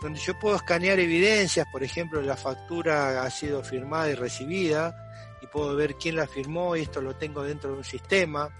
[0.00, 4.94] donde yo puedo escanear evidencias, por ejemplo, la factura ha sido firmada y recibida,
[5.42, 8.50] y puedo ver quién la firmó, y esto lo tengo dentro de un sistema,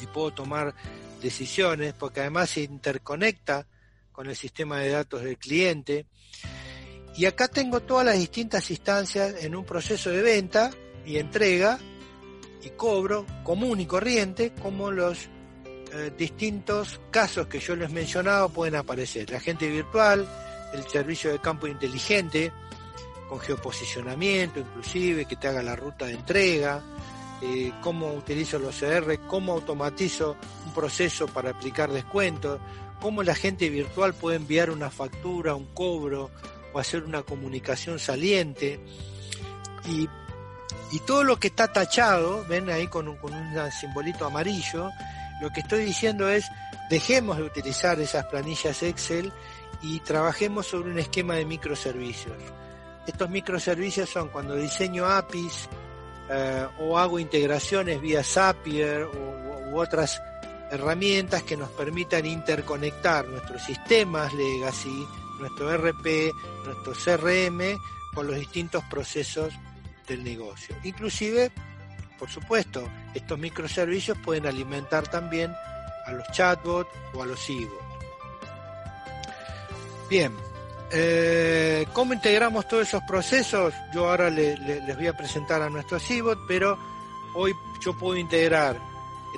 [0.00, 0.74] y puedo tomar
[1.20, 3.66] decisiones, porque además se interconecta
[4.12, 6.06] con el sistema de datos del cliente.
[7.16, 10.70] Y acá tengo todas las distintas instancias en un proceso de venta
[11.04, 11.78] y entrega
[12.62, 15.28] y cobro común y corriente, como los
[15.94, 19.30] eh, distintos casos que yo les he mencionado pueden aparecer.
[19.30, 20.26] La gente virtual,
[20.72, 22.52] el servicio de campo inteligente,
[23.28, 26.82] con geoposicionamiento inclusive, que te haga la ruta de entrega,
[27.42, 32.60] eh, cómo utilizo los CR, cómo automatizo un proceso para aplicar descuentos,
[33.00, 36.30] cómo la gente virtual puede enviar una factura, un cobro
[36.72, 38.80] o hacer una comunicación saliente.
[39.88, 40.08] Y,
[41.00, 44.90] todo lo que está tachado, ven ahí con un, con un simbolito amarillo,
[45.40, 46.44] lo que estoy diciendo es,
[46.90, 49.32] dejemos de utilizar esas planillas Excel
[49.82, 52.36] y trabajemos sobre un esquema de microservicios.
[53.06, 55.68] Estos microservicios son cuando diseño APIs
[56.30, 60.22] eh, o hago integraciones vía Zapier u, otras
[60.70, 65.06] herramientas que nos permitan interconectar nuestros sistemas legacy,
[65.40, 66.32] nuestro RP,
[66.64, 67.78] nuestro CRM
[68.14, 69.52] con los distintos procesos
[70.06, 70.76] del negocio.
[70.84, 71.50] Inclusive,
[72.18, 75.52] por supuesto, estos microservicios pueden alimentar también
[76.06, 77.68] a los chatbots o a los e
[80.08, 80.32] Bien,
[80.94, 83.72] eh, ¿Cómo integramos todos esos procesos?
[83.94, 86.78] Yo ahora les voy a presentar a nuestro CIBOT, pero
[87.34, 88.78] hoy yo puedo integrar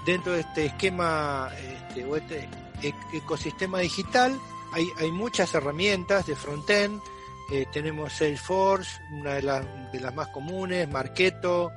[0.04, 1.48] dentro de este esquema
[1.88, 2.48] este, o este
[3.12, 4.36] ecosistema digital.
[4.72, 7.00] Hay, hay muchas herramientas de frontend.
[7.52, 9.42] Eh, tenemos Salesforce, una de,
[9.92, 11.70] de, las más comunes, Marketo,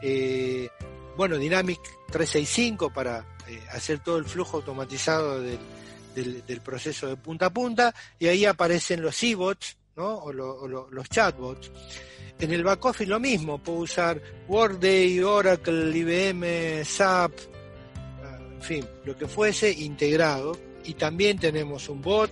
[0.00, 0.68] eh,
[1.16, 3.24] bueno, Dynamic 365 para
[3.72, 9.22] hacer todo el flujo automatizado del proceso de punta a punta y ahí aparecen los
[9.22, 10.16] e-bots ¿no?
[10.16, 11.70] o, los chatbots.
[12.38, 17.32] En el back office lo mismo, puedo usar Workday, Oracle, IBM, SAP,
[18.54, 20.56] en fin, lo que fuese integrado.
[20.84, 22.30] Y también tenemos un bot,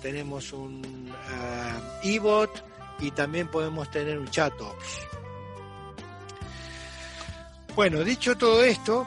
[0.00, 2.64] tenemos un uh, e-bot
[3.00, 5.06] y también podemos tener un chatops.
[7.74, 9.06] Bueno, dicho todo esto,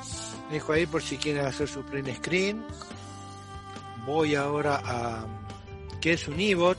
[0.50, 2.64] dejo ahí por si quieren hacer su print screen
[4.06, 5.26] voy ahora a
[6.00, 6.78] qué es un IBOT.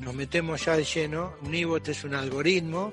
[0.00, 1.34] Nos metemos ya de lleno.
[1.42, 2.92] Un IBOT es un algoritmo,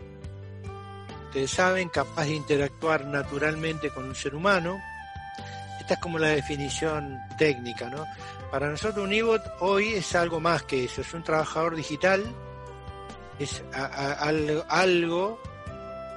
[1.28, 4.78] ustedes saben, capaz de interactuar naturalmente con un ser humano.
[5.80, 8.06] Esta es como la definición técnica, ¿no?
[8.52, 12.24] Para nosotros un IBOT hoy es algo más que eso, es un trabajador digital,
[13.40, 13.64] es
[14.70, 15.40] algo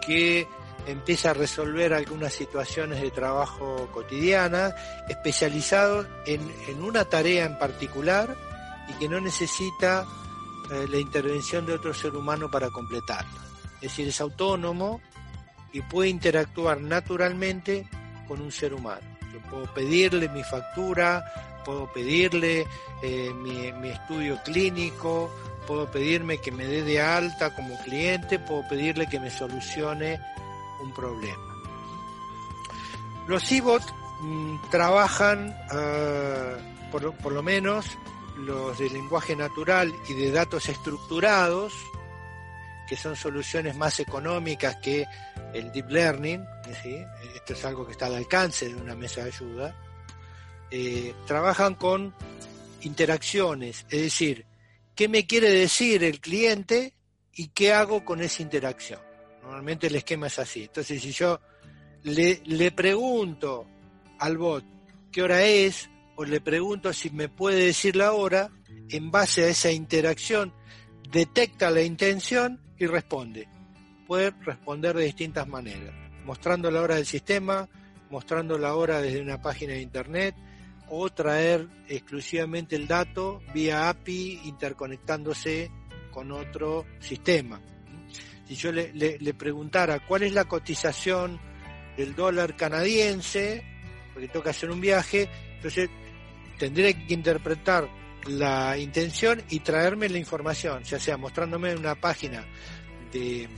[0.07, 0.47] que
[0.87, 4.75] empieza a resolver algunas situaciones de trabajo cotidiana,
[5.09, 6.41] especializado en,
[6.83, 8.37] una tarea en particular
[8.89, 10.07] y que no necesita
[10.71, 13.41] eh, la intervención de otro ser humano para completarla.
[13.77, 15.01] Es decir, es autónomo
[15.73, 17.89] y puede interactuar naturalmente
[18.27, 19.07] con un ser humano.
[19.33, 22.67] Yo puedo pedirle mi factura, puedo pedirle
[23.03, 25.31] eh, mi, estudio clínico,
[25.67, 30.21] puedo pedirme que me dé de alta como cliente, puedo pedirle que me solucione
[30.83, 31.51] un problema.
[33.27, 33.63] Los e
[34.71, 36.57] trabajan, ah,
[36.91, 37.87] por, lo menos
[38.37, 41.73] los de lenguaje natural y de datos estructurados,
[42.89, 45.07] que son soluciones más económicas que
[45.55, 46.45] el deep learning,
[47.35, 49.75] esto es algo que está al alcance de una mesa de ayuda,
[50.71, 52.15] eh, trabajan con
[52.83, 54.47] interacciones, es decir,
[54.95, 56.95] qué me quiere decir el cliente
[57.35, 59.01] y qué hago con esa interacción.
[59.43, 60.65] Normalmente el esquema es así.
[60.65, 61.41] Entonces, si yo
[62.03, 63.67] le, le pregunto
[64.19, 64.65] al bot
[65.11, 68.51] qué hora es, o le pregunto si me puede decir la hora,
[68.91, 70.53] en base a esa interacción,
[71.11, 73.49] detecta la intención y responde.
[74.07, 75.95] Puede responder de distintas maneras,
[76.25, 77.69] mostrando la hora del sistema,
[78.11, 80.35] mostrando la hora desde una página de internet,
[80.91, 85.71] o traer exclusivamente el dato vía API interconectándose
[86.11, 87.61] con otro sistema.
[88.47, 91.41] Si yo le, preguntara cuál es la cotización
[91.97, 93.65] del dólar canadiense,
[94.13, 95.89] porque que hacer un viaje, entonces
[96.59, 97.89] tendré que interpretar
[98.27, 102.45] la intención y traerme la información, ya sea mostrándome una página
[103.13, 103.49] de,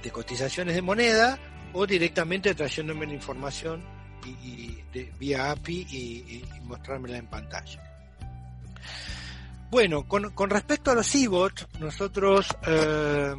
[0.00, 1.38] de cotizaciones de moneda
[1.72, 7.80] o directamente trayéndome la información y, de, vía API y, mostrármela en pantalla.
[9.70, 13.34] Bueno, con, respecto a los e-bots, nosotros, eh,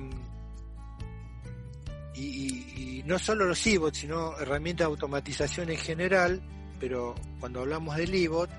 [2.15, 6.41] y, no solo los e-bots, sino herramientas de automatización en general,
[6.79, 8.49] pero cuando hablamos del e-bot,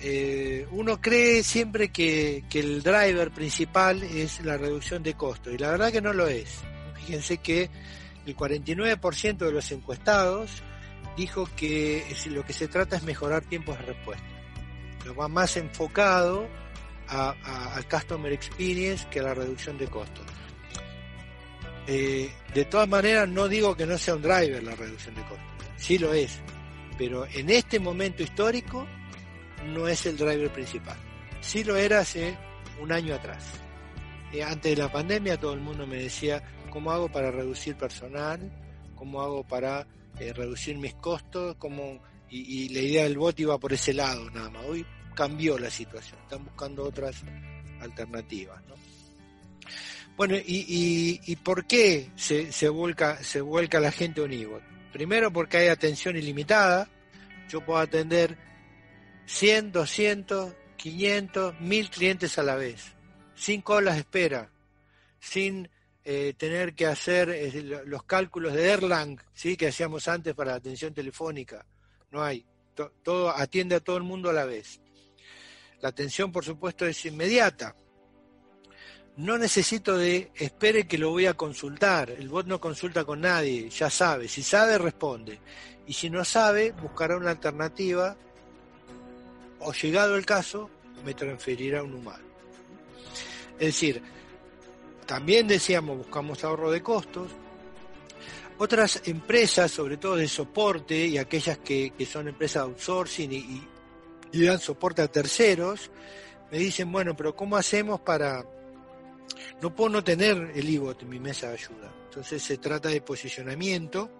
[0.00, 5.58] eh, uno cree siempre que, que, el driver principal es la reducción de costos, y
[5.58, 6.60] la verdad que no lo es.
[6.94, 7.70] Fíjense que
[8.26, 10.62] el 49% de los encuestados
[11.16, 14.24] dijo que lo que se trata es mejorar tiempos de respuesta.
[15.04, 16.48] Lo va más enfocado
[17.08, 20.24] al customer experience que a la reducción de costos.
[21.86, 25.46] Eh, de todas maneras, no digo que no sea un driver la reducción de costos,
[25.76, 26.40] sí lo es,
[26.96, 28.86] pero en este momento histórico
[29.66, 30.96] no es el driver principal.
[31.42, 32.38] Sí lo era hace
[32.80, 33.44] un año atrás.
[34.32, 38.50] Eh, antes de la pandemia todo el mundo me decía, ¿cómo hago para reducir personal?
[38.96, 39.86] ¿Cómo hago para
[40.18, 42.00] eh, reducir mis costos, como,
[42.30, 44.64] y, la idea del bot iba por ese lado nada más.
[44.66, 47.22] Hoy cambió la situación, están buscando otras
[47.80, 48.62] alternativas.
[50.16, 54.46] Bueno, y, y, por qué se, se, vuelca, se vuelca la gente a un e
[54.92, 56.88] Primero porque hay atención ilimitada,
[57.48, 58.38] yo puedo atender
[59.26, 62.92] 100, 200, 500, 1000 clientes a la vez,
[63.34, 64.50] sin colas de espera,
[65.18, 65.68] sin
[66.04, 67.52] eh, tener que hacer
[67.86, 69.56] los cálculos de Erlang, ¿sí?
[69.56, 71.64] que hacíamos antes para la atención telefónica.
[72.10, 72.44] No hay.
[73.02, 74.80] todo atiende a todo el mundo a la vez.
[75.80, 77.74] La atención, por supuesto, es inmediata.
[79.16, 82.10] No necesito de espere que lo voy a consultar.
[82.10, 84.28] El bot no consulta con nadie, ya sabe.
[84.28, 85.38] Si sabe, responde.
[85.86, 88.16] Y si no sabe, buscará una alternativa
[89.60, 90.68] o llegado el caso,
[91.04, 92.24] me transferirá a un humano.
[93.58, 94.02] Es decir,
[95.06, 97.30] también decíamos, buscamos ahorro de costos.
[98.58, 103.68] Otras empresas, sobre todo de soporte y aquellas que, son empresas de outsourcing y,
[104.44, 105.90] dan soporte a terceros,
[106.50, 108.44] me dicen, bueno, pero ¿cómo hacemos para...
[109.60, 111.92] No puedo no tener el IBOT en mi mesa de ayuda.
[112.06, 114.10] Entonces se trata de posicionamiento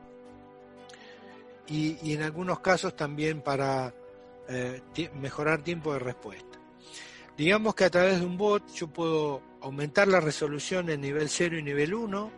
[1.67, 3.95] y, en algunos casos también para
[4.49, 4.83] eh,
[5.15, 6.59] mejorar tiempo de respuesta.
[7.37, 11.59] Digamos que a través de un bot yo puedo aumentar la resolución en nivel 0
[11.59, 12.31] y nivel 1,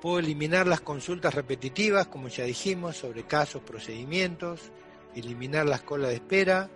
[0.00, 4.72] puedo eliminar las consultas repetitivas, como ya dijimos, sobre casos, procedimientos,
[5.14, 6.70] eliminar las colas de espera.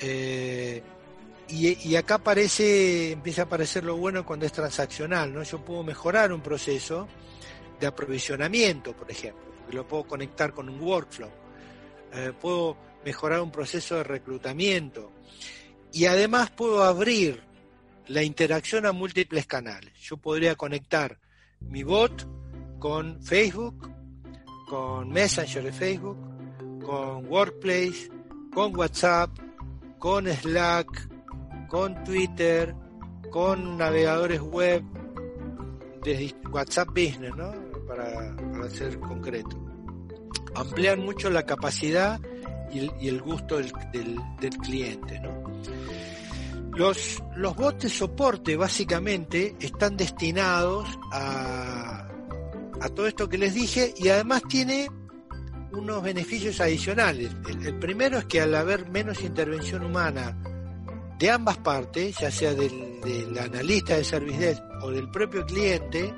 [0.00, 0.82] Eh,
[1.48, 5.42] y, acá aparece, empieza a aparecer lo bueno cuando es transaccional, ¿no?
[5.42, 7.06] Yo puedo mejorar un proceso
[7.78, 11.30] de aprovisionamiento, por ejemplo, lo puedo conectar con un workflow.
[12.14, 15.12] Eh, puedo mejorar un proceso de reclutamiento.
[15.92, 17.51] Y además puedo abrir
[18.08, 19.92] la interacción a múltiples canales.
[20.00, 21.18] Yo podría conectar
[21.60, 22.26] mi bot
[22.78, 23.90] con Facebook,
[24.68, 26.18] con Messenger de Facebook,
[26.84, 28.10] con Workplace,
[28.52, 29.30] con WhatsApp,
[29.98, 31.08] con Slack,
[31.68, 32.74] con Twitter,
[33.30, 34.82] con navegadores web,
[36.02, 37.52] de WhatsApp Business, ¿no?
[37.86, 39.56] Para, ser concreto.
[40.54, 42.20] Ampliar mucho la capacidad
[42.72, 45.62] y el, gusto del, del, del cliente, ¿no?
[46.74, 52.08] Los, los bots de soporte básicamente están destinados a,
[52.80, 54.88] a todo esto que les dije y además tiene
[55.72, 57.30] unos beneficios adicionales.
[57.48, 60.36] El, primero es que al haber menos intervención humana
[61.18, 66.12] de ambas partes, ya sea del, del analista de Service o del propio cliente,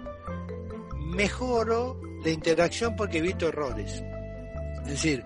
[1.15, 4.03] mejoro la interacción porque evito errores.
[4.85, 5.25] Es decir,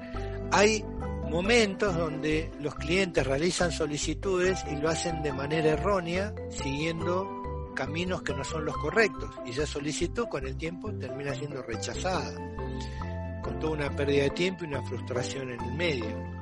[0.53, 0.85] hay
[1.29, 8.35] momentos donde los clientes realizan solicitudes y lo hacen de manera errónea, siguiendo caminos que
[8.35, 9.31] no son los correctos.
[9.47, 12.35] Y esa solicitud con el tiempo termina siendo rechazada,
[13.43, 16.39] con toda una pérdida de tiempo y una frustración en el medio.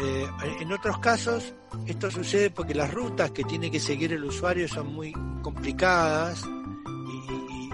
[0.00, 0.26] Eh,
[0.60, 1.54] en otros casos,
[1.86, 6.44] esto sucede porque las rutas que tiene que seguir el usuario son muy complicadas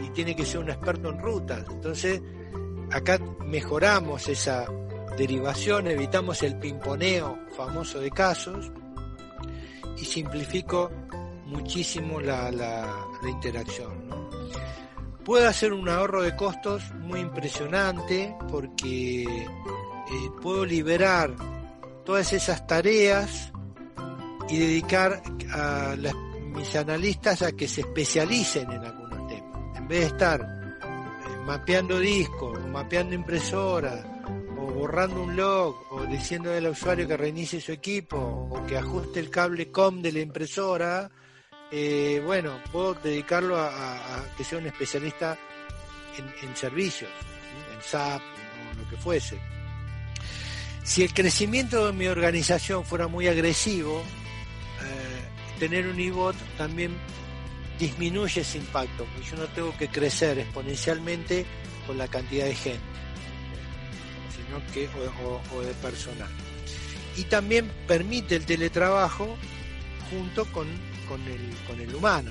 [0.02, 1.64] y tiene que ser un experto en rutas.
[1.70, 2.22] Entonces,
[2.90, 4.66] acá mejoramos esa
[5.16, 8.70] derivación, evitamos el pimponeo famoso de casos
[9.96, 10.90] y simplifico
[11.46, 14.04] muchísimo la, la, interacción.
[15.24, 21.34] Puedo hacer un ahorro de costos muy impresionante porque eh, puedo liberar
[22.04, 23.52] todas esas tareas
[24.48, 25.94] y dedicar a
[26.54, 29.76] mis analistas a que se especialicen en algunos temas.
[29.76, 34.13] En vez de estar eh, mapeando discos, mapeando impresoras,
[34.84, 39.30] borrando un log, o diciendo al usuario que reinicie su equipo, o que ajuste el
[39.30, 41.10] cable COM de la impresora,
[41.72, 45.38] eh, bueno, puedo dedicarlo a, que sea un especialista
[46.18, 47.10] en, servicios,
[47.74, 49.40] en SAP o lo que fuese.
[50.82, 54.02] Si el crecimiento de mi organización fuera muy agresivo,
[54.82, 56.94] eh, tener un IBOT también
[57.78, 61.46] disminuye ese impacto, porque yo no tengo que crecer exponencialmente
[61.86, 62.93] con la cantidad de gente,
[64.72, 64.88] que
[65.52, 66.28] o, de personal.
[67.16, 69.36] Y también permite el teletrabajo
[70.10, 70.66] junto con,
[71.08, 71.20] con,
[71.80, 72.30] el, humano.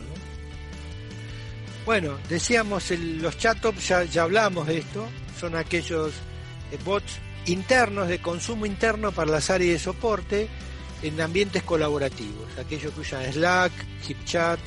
[1.86, 5.08] Bueno, decíamos los chatops, ya, ya hablamos de esto,
[5.40, 6.14] son aquellos
[6.72, 10.48] eh, bots internos de consumo interno para las áreas de soporte
[11.02, 13.72] en ambientes colaborativos, aquellos que usan Slack,
[14.08, 14.60] HipChat,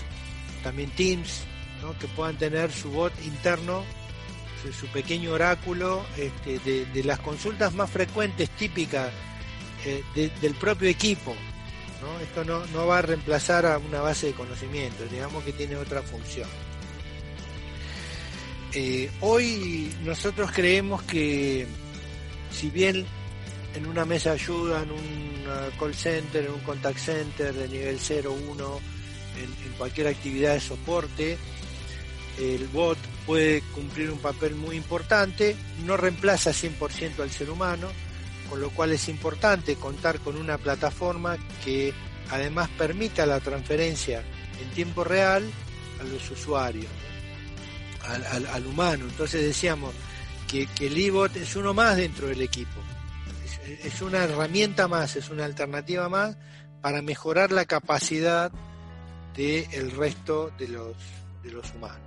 [0.62, 1.44] también Teams,
[1.94, 3.84] que puedan tener su bot interno,
[4.72, 9.10] su, pequeño oráculo este, de, las consultas más frecuentes, típicas
[9.84, 11.34] eh, del propio equipo.
[12.22, 16.48] Esto no, va a reemplazar a una base de conocimiento, digamos que tiene otra función.
[18.72, 21.66] Eh, hoy nosotros creemos que
[22.50, 23.06] si bien
[23.74, 28.36] en una mesa ayuda, en un call center, en un contact center de nivel 0,
[28.50, 28.80] 1,
[29.36, 31.38] en, cualquier actividad de soporte,
[32.38, 37.88] el bot puede cumplir un papel muy importante, no reemplaza 100% al ser humano,
[38.50, 41.92] con lo cual es importante contar con una plataforma que
[42.30, 44.22] además permita la transferencia
[44.60, 45.44] en tiempo real
[46.00, 46.90] a los usuarios,
[48.04, 49.06] al humano.
[49.08, 49.92] Entonces decíamos,
[50.46, 52.80] que, el e-bot es uno más dentro del equipo.
[53.82, 56.36] Es, una herramienta más, es una alternativa más
[56.80, 58.52] para mejorar la capacidad
[59.34, 60.96] del resto de los,
[61.42, 62.05] de los humanos.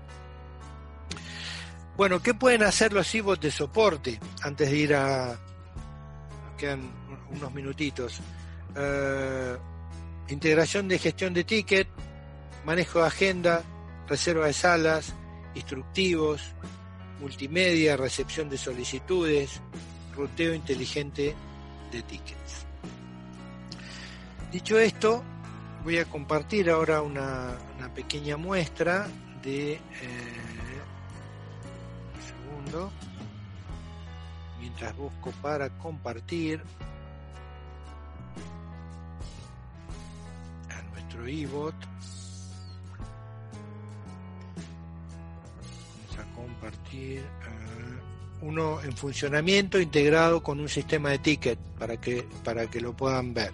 [1.99, 4.21] Bueno, ¿qué pueden hacer los e-bots de soporte?
[4.41, 5.37] Antes de ir a...
[6.57, 6.89] quedan
[7.29, 8.21] unos minutitos.
[8.73, 9.57] Eh,
[10.29, 11.89] integración de gestión de ticket,
[12.63, 13.63] manejo de agenda,
[14.07, 15.13] reserva de salas,
[15.55, 16.41] instructivos,
[17.19, 19.59] multimedia, recepción de solicitudes,
[20.15, 21.35] ruteo inteligente
[21.91, 22.65] de tickets.
[24.53, 25.21] Dicho esto,
[25.83, 27.57] voy a compartir ahora una,
[27.93, 29.05] pequeña muestra
[29.43, 29.73] de...
[29.73, 30.38] Eh,
[34.59, 36.61] Mientras busco para compartir
[40.69, 41.75] a nuestro e-bot.
[46.35, 47.99] compartir eh,
[48.41, 53.33] uno en funcionamiento integrado con un sistema de ticket para que, para que lo puedan
[53.33, 53.51] ver.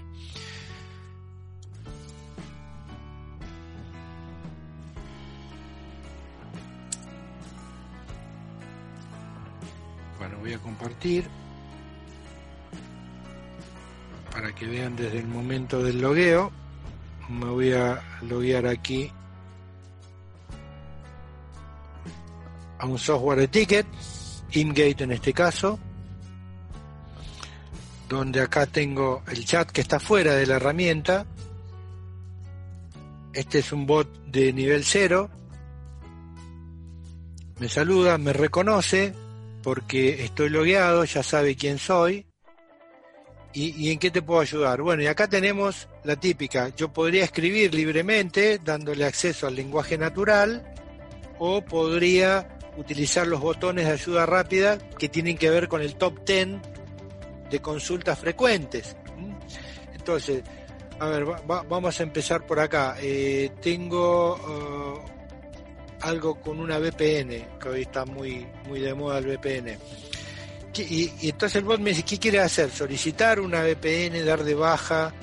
[10.46, 11.28] Voy a compartir
[14.32, 16.52] para que vean desde el momento del logueo.
[17.30, 19.12] Me voy a loguear aquí
[22.78, 23.88] a un software de ticket,
[24.52, 25.80] InGate en este caso,
[28.08, 31.26] donde acá tengo el chat que está fuera de la herramienta.
[33.34, 35.28] Este es un bot de nivel 0.
[37.58, 39.25] Me saluda, me reconoce
[39.66, 42.28] porque estoy logueado, ya sabe quién soy.
[43.52, 44.84] ¿Y, ¿Y, en qué te puedo ayudar?
[44.84, 46.70] Bueno, y acá tenemos la típica.
[46.76, 50.72] Yo podría escribir libremente dándole acceso al lenguaje natural
[51.40, 56.24] o podría utilizar los botones de ayuda rápida que tienen que ver con el top
[56.24, 56.60] 10
[57.50, 58.96] de consultas frecuentes.
[59.96, 60.44] Entonces,
[61.00, 62.98] a ver, vamos a empezar por acá.
[63.02, 65.15] Eh, tengo uh,
[66.08, 69.78] algo con una VPN, que hoy está muy, muy de moda el VPN.
[70.78, 72.70] Y, entonces el bot me dice, ¿qué quiere hacer?
[72.70, 75.14] Solicitar una VPN, dar de baja,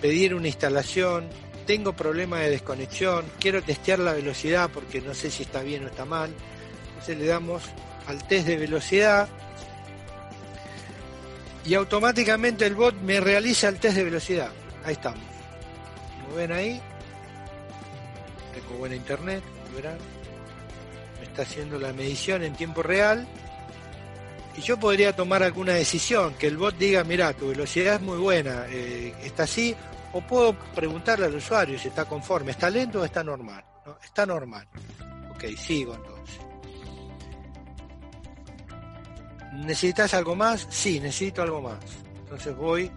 [0.00, 1.28] pedir una instalación,
[1.66, 5.86] tengo problema de desconexión, quiero testear la velocidad porque no sé si está bien o
[5.88, 6.30] está mal
[7.08, 7.62] le damos
[8.06, 9.28] al test de velocidad
[11.64, 14.50] y automáticamente el bot me realiza el test de velocidad.
[14.84, 15.20] Ahí estamos.
[16.22, 16.80] Como ven ahí,
[18.54, 19.42] tengo buena internet,
[19.74, 19.98] verán.
[21.30, 23.26] Está haciendo la medición en tiempo real.
[24.56, 28.18] Y yo podría tomar alguna decisión, que el bot diga, mira, tu velocidad es muy
[28.18, 29.74] buena, eh, está así,
[30.12, 33.64] o puedo preguntarle al usuario si está conforme, ¿está lento o está normal?
[34.02, 34.66] Está normal.
[35.30, 36.40] Ok, sigo entonces.
[39.52, 40.66] ¿Necesitas algo más?
[40.68, 41.78] Sí, necesito algo más.
[42.22, 42.90] Entonces voy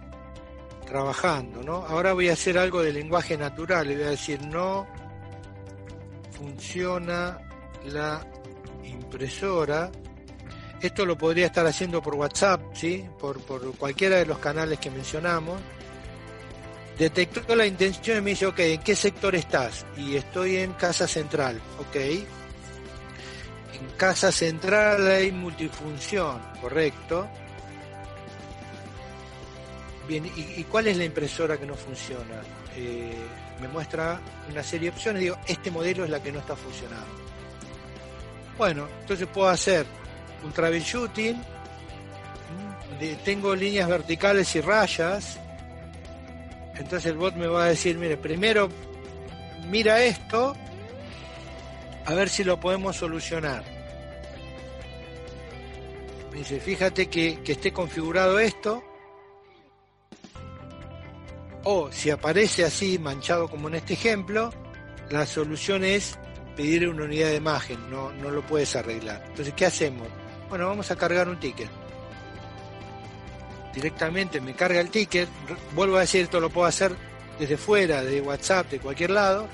[0.86, 1.86] trabajando, ¿no?
[1.86, 4.86] Ahora voy a hacer algo de lenguaje natural, le voy a decir no
[6.36, 7.38] funciona
[7.86, 8.24] la
[8.84, 9.90] impresora.
[10.80, 13.04] Esto lo podría estar haciendo por WhatsApp, ¿sí?
[13.18, 15.60] Por, por cualquiera de los canales que mencionamos.
[16.98, 19.84] Detectó la intención y me dice, ok, ¿en qué sector estás?
[19.96, 21.96] Y estoy en Casa Central, ok.
[21.96, 27.26] En Casa Central hay multifunción, correcto.
[30.06, 32.42] Bien, ¿y, cuál es la impresora que no funciona?
[32.76, 33.16] Eh,
[33.60, 34.20] me muestra
[34.50, 37.23] una serie de opciones, digo, este modelo es la que no está funcionando.
[38.56, 39.84] Bueno, entonces puedo hacer
[40.44, 41.42] un troubleshooting,
[43.24, 45.38] tengo líneas verticales y rayas,
[46.76, 48.68] entonces el bot me va a decir, mire, primero
[49.68, 50.54] mira esto,
[52.04, 53.64] a ver si lo podemos solucionar.
[56.32, 58.84] Me fíjate que, que esté configurado esto,
[61.64, 64.52] o si aparece así manchado como en este ejemplo,
[65.10, 66.18] la solución es
[66.56, 69.22] pedir una unidad de imagen, no, no lo puedes arreglar.
[69.26, 70.08] Entonces, ¿qué hacemos?
[70.48, 71.68] Bueno, vamos a cargar un ticket.
[73.74, 75.28] Directamente me carga el ticket,
[75.74, 76.94] vuelvo a decir, esto lo puedo hacer
[77.38, 79.48] desde fuera, de WhatsApp, de cualquier lado.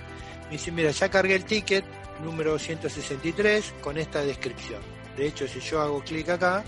[0.47, 1.85] Me dice, mira, ya cargué el ticket
[2.23, 4.81] número 163 con esta descripción.
[5.17, 6.63] De hecho, si yo hago clic acá,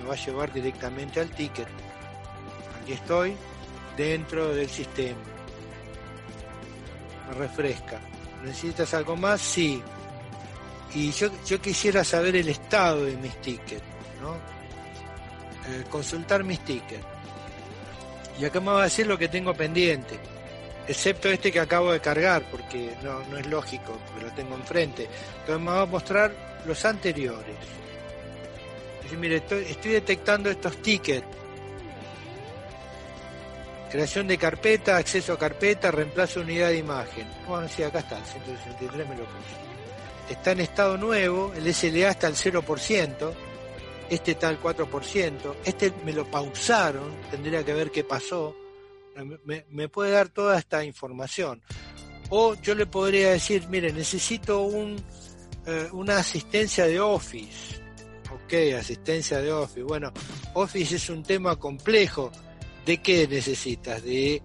[0.00, 1.66] me va a llevar directamente al ticket.
[2.80, 3.36] Aquí estoy,
[3.96, 5.18] dentro del sistema.
[7.28, 8.00] Me refresca.
[8.42, 9.40] ¿Necesitas algo más?
[9.40, 9.82] Sí.
[10.94, 13.82] Y yo, yo quisiera saber el estado de mis tickets,
[14.20, 14.34] ¿no?
[15.72, 17.04] Eh, consultar mis tickets.
[18.38, 20.18] Y acá me va a decir lo que tengo pendiente,
[20.88, 25.08] excepto este que acabo de cargar, porque no, no es lógico, porque lo tengo enfrente.
[25.40, 27.56] Entonces me va a mostrar los anteriores.
[29.02, 31.26] Dice, mire, estoy, estoy detectando estos tickets
[33.92, 37.28] Creación de carpeta, acceso a carpeta, reemplazo de unidad de imagen.
[37.46, 40.32] Bueno, sí, acá está, el 163 me lo puse.
[40.32, 43.34] Está en estado nuevo, el SLA está al 0%,
[44.08, 48.56] este está al 4%, este me lo pausaron, tendría que ver qué pasó.
[49.44, 51.60] Me, puede dar toda esta información.
[52.30, 54.96] O yo le podría decir, mire, necesito un,
[55.66, 57.78] eh, una asistencia de Office.
[58.32, 59.82] Ok, asistencia de Office.
[59.82, 60.14] Bueno,
[60.54, 62.32] Office es un tema complejo
[62.86, 64.02] ¿De qué necesitas?
[64.02, 64.42] ¿De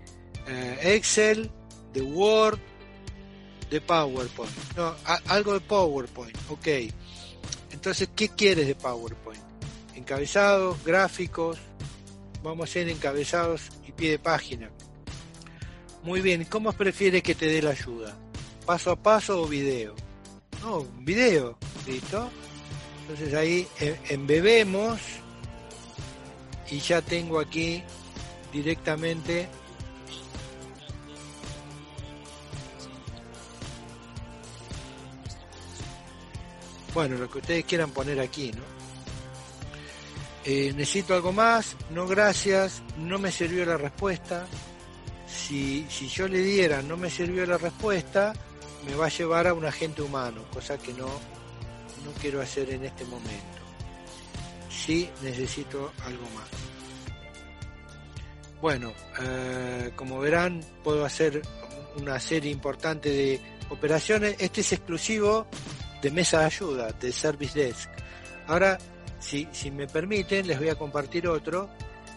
[0.48, 1.50] eh, Excel?
[1.94, 2.60] ¿De Word?
[3.70, 4.52] ¿De PowerPoint?
[4.76, 6.68] No, algo de PowerPoint, ok.
[7.72, 9.42] Entonces, ¿qué quieres de PowerPoint?
[9.96, 11.58] Encabezados, gráficos,
[12.44, 14.70] vamos a hacer encabezados y pie de página.
[16.04, 18.16] Muy bien, ¿cómo prefieres que te dé la ayuda?
[18.66, 19.96] ¿Paso a paso o video?
[20.62, 22.30] No, video, ¿listo?
[23.02, 25.00] Entonces ahí eh, embebemos
[26.70, 27.84] y ya tengo aquí
[28.52, 29.48] directamente
[36.94, 38.78] bueno lo que ustedes quieran poner aquí no
[40.50, 44.48] eh, necesito algo más no gracias no me sirvió la respuesta.
[45.28, 48.32] Si, si yo le diera no me sirvió la respuesta
[48.86, 52.86] me va a llevar a un agente humano cosa que no no quiero hacer en
[52.86, 53.58] este momento.
[54.70, 56.77] Si necesito algo más
[58.62, 61.42] bueno, eh, como verán, puedo hacer
[61.98, 64.36] una serie importante de operaciones.
[64.40, 65.48] Este es exclusivo
[66.02, 67.90] de mesa de ayuda, de Service Desk.
[68.48, 68.78] Ahora,
[69.20, 71.70] si, me permiten, les voy a compartir otro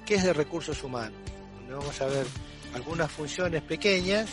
[0.06, 1.18] que es de recursos humanos,
[1.56, 2.26] donde vamos a ver
[2.74, 4.28] algunas funciones pequeñas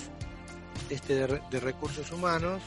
[0.89, 2.62] este de, recursos humanos,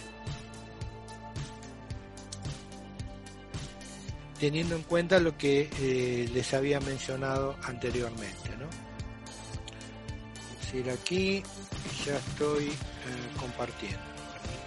[4.38, 8.50] teniendo en cuenta lo que eh, les había mencionado anteriormente.
[8.58, 8.89] ¿no?
[10.74, 11.42] Ir aquí
[12.04, 12.74] ya estoy eh,
[13.38, 13.98] compartiendo.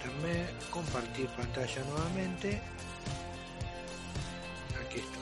[0.02, 2.60] Permítanme compartir pantalla nuevamente.
[4.84, 5.18] Aquí está.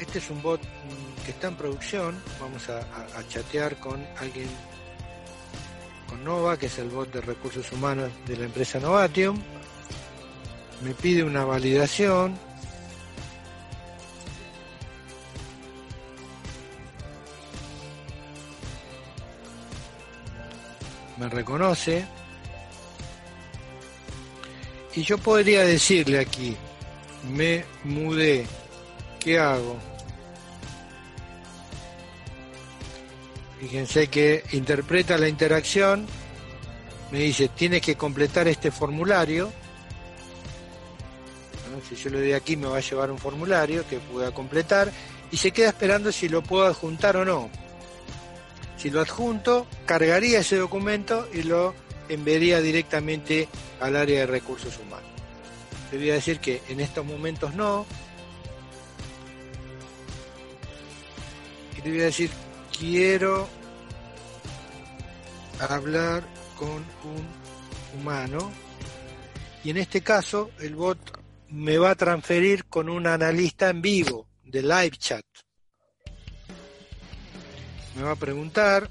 [0.00, 2.22] Este es un bot mm, que está en producción.
[2.40, 4.48] Vamos a, a chatear con alguien,
[6.08, 9.38] con Nova, que es el bot de recursos humanos de la empresa Novatium.
[10.82, 12.38] Me pide una validación
[21.20, 22.04] me reconoce.
[24.94, 26.56] Y yo podría decirle aquí,
[27.30, 28.46] me mudé,
[29.20, 29.76] ¿qué hago?
[33.60, 36.06] Fíjense que interpreta la interacción,
[37.12, 39.52] me dice, tienes que completar este formulario.
[41.88, 44.90] Si yo le doy aquí me va a llevar un formulario que pueda completar
[45.30, 47.50] y se queda esperando si lo puedo adjuntar o no.
[48.80, 51.74] Si lo adjunto, cargaría ese documento y lo
[52.08, 53.46] enviaría directamente
[53.78, 55.10] al área de recursos humanos.
[55.92, 57.84] Le voy a decir que en estos momentos no.
[61.76, 62.30] Y le voy a decir,
[62.78, 63.46] quiero
[65.58, 66.24] hablar
[66.56, 68.50] con un humano.
[69.62, 71.20] Y en este caso, el bot
[71.50, 75.24] me va a transferir con un analista en vivo de live chat.
[77.96, 78.88] Me va a preguntar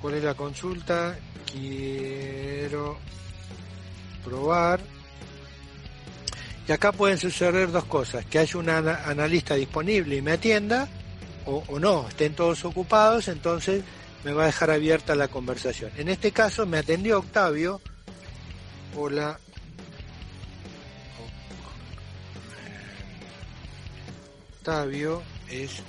[0.00, 1.18] ¿Cuál es la consulta?
[1.52, 2.98] Quiero
[4.24, 4.80] probar.
[6.66, 10.86] Y acá pueden suceder dos cosas, que haya un analista disponible y me atienda,
[11.46, 13.82] o, o, no, estén todos ocupados, entonces
[14.22, 15.90] me va a dejar abierta la conversación.
[15.96, 17.80] En este caso me atendió Octavio.
[18.96, 19.38] Hola.
[24.58, 25.82] Octavio es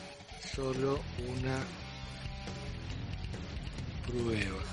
[0.55, 0.99] solo
[1.37, 1.59] una
[4.05, 4.63] prueba.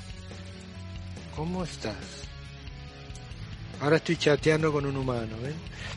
[1.34, 1.94] ¿Cómo estás?
[3.80, 5.36] Ahora estoy chateando con un humano.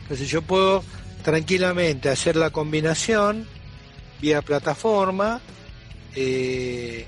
[0.02, 0.84] Entonces yo puedo
[1.24, 3.48] tranquilamente hacer la combinación
[4.22, 5.40] vía plataforma
[6.16, 7.06] eh,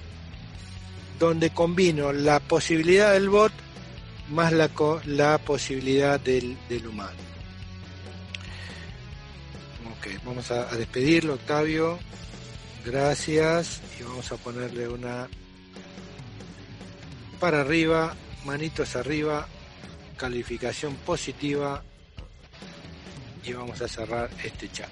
[1.19, 3.51] donde combino la posibilidad del bot
[4.31, 4.69] más la,
[5.05, 6.57] la posibilidad del,
[6.87, 7.19] humano.
[9.97, 11.99] Ok, vamos a despedirlo, Octavio.
[12.85, 13.81] Gracias.
[13.99, 15.27] Y vamos a ponerle una
[17.39, 18.15] para arriba,
[18.45, 19.47] manitos arriba,
[20.17, 21.83] calificación positiva
[23.43, 24.89] y vamos a cerrar este chat.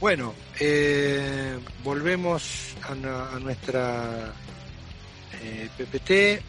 [0.00, 2.94] Bueno, eh, volvemos a,
[3.38, 4.32] nuestra
[5.42, 6.42] eh, PPT,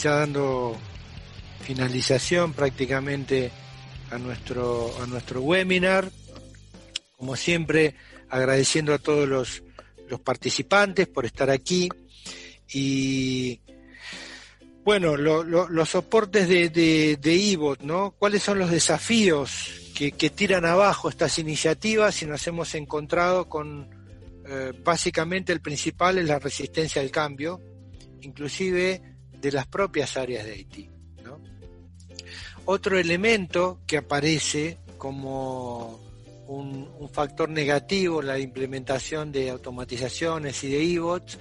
[0.00, 0.76] ya dando
[1.60, 3.50] finalización prácticamente
[4.10, 6.10] a nuestro, a nuestro webinar.
[7.16, 7.94] Como siempre,
[8.28, 9.62] agradeciendo a todos los
[10.12, 11.88] los participantes por estar aquí
[12.70, 13.58] y
[14.84, 18.10] bueno, los soportes de, de, ¿no?
[18.18, 23.88] ¿Cuáles son los desafíos que, tiran abajo estas iniciativas si nos hemos encontrado con,
[24.54, 27.58] eh, básicamente el principal es la resistencia al cambio,
[28.20, 29.00] inclusive
[29.32, 30.90] de las propias áreas de Haití,
[32.66, 35.98] Otro elemento que aparece como
[36.48, 41.38] un, factor negativo la implementación de automatizaciones y de e-bots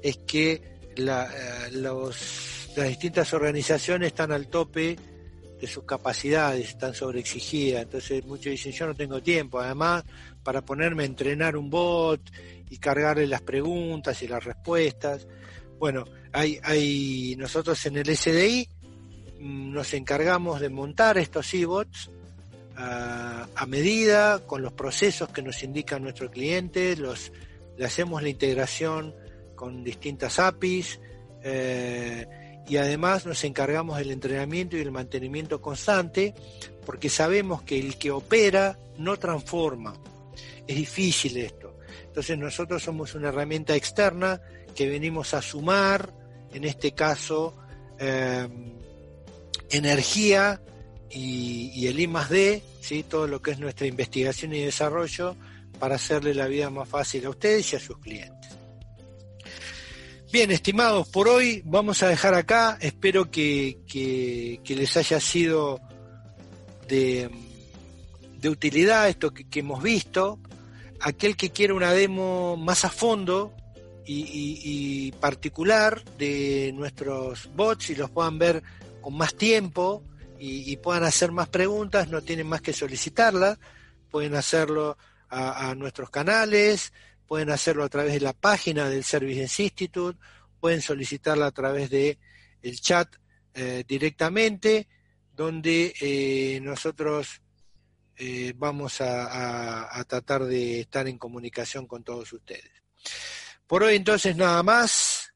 [0.00, 4.96] es que eh, las distintas organizaciones están al tope
[5.60, 7.82] de sus capacidades, están sobreexigidas.
[7.82, 9.58] Entonces muchos dicen, yo no tengo tiempo.
[9.58, 10.04] Además,
[10.42, 12.20] para ponerme a entrenar un bot
[12.70, 15.26] y cargarle las preguntas y las respuestas.
[15.78, 18.68] Bueno, hay, hay nosotros en el SDI
[19.40, 22.10] mm, nos encargamos de montar estos e-bots
[22.76, 27.32] a, medida, con los procesos que nos indica nuestro cliente, los,
[27.76, 29.14] le hacemos la integración
[29.54, 30.98] con distintas APIs
[31.42, 32.26] eh,
[32.66, 36.34] y además nos encargamos del entrenamiento y el mantenimiento constante
[36.84, 39.94] porque sabemos que el que opera no transforma.
[40.66, 41.78] Es difícil esto.
[42.04, 44.40] Entonces nosotros somos una herramienta externa
[44.74, 46.12] que venimos a sumar,
[46.52, 47.56] en este caso,
[47.98, 48.48] eh,
[49.70, 50.60] energía
[51.10, 53.02] y, el I D, ¿sí?
[53.02, 55.36] todo lo que es nuestra investigación y desarrollo
[55.78, 58.50] para hacerle la vida más fácil a ustedes y a sus clientes.
[60.32, 62.78] Bien, estimados, por hoy vamos a dejar acá.
[62.80, 63.80] Espero que,
[64.66, 65.78] les haya sido
[66.88, 67.30] de,
[68.48, 70.38] utilidad esto que, hemos visto.
[71.02, 73.52] Aquel que quiera una demo más a fondo
[74.04, 78.62] y, particular de nuestros bots y los puedan ver
[79.00, 80.02] con más tiempo,
[80.38, 83.58] y, puedan hacer más preguntas, no tienen más que solicitarlas,
[84.10, 84.96] pueden hacerlo
[85.28, 86.92] a, nuestros canales,
[87.26, 90.18] pueden hacerlo a través de la página del Service Institute,
[90.60, 92.18] pueden solicitarla a través de
[92.60, 93.08] el chat
[93.54, 94.88] eh, directamente,
[95.34, 97.40] donde eh, nosotros
[98.16, 102.70] eh, vamos a, a, tratar de estar en comunicación con todos ustedes.
[103.66, 105.34] Por hoy entonces nada más.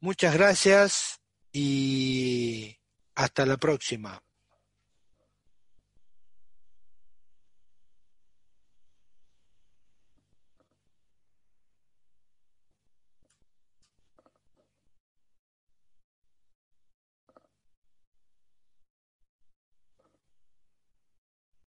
[0.00, 1.20] Muchas gracias
[1.52, 2.76] y
[3.14, 4.20] hasta la próxima.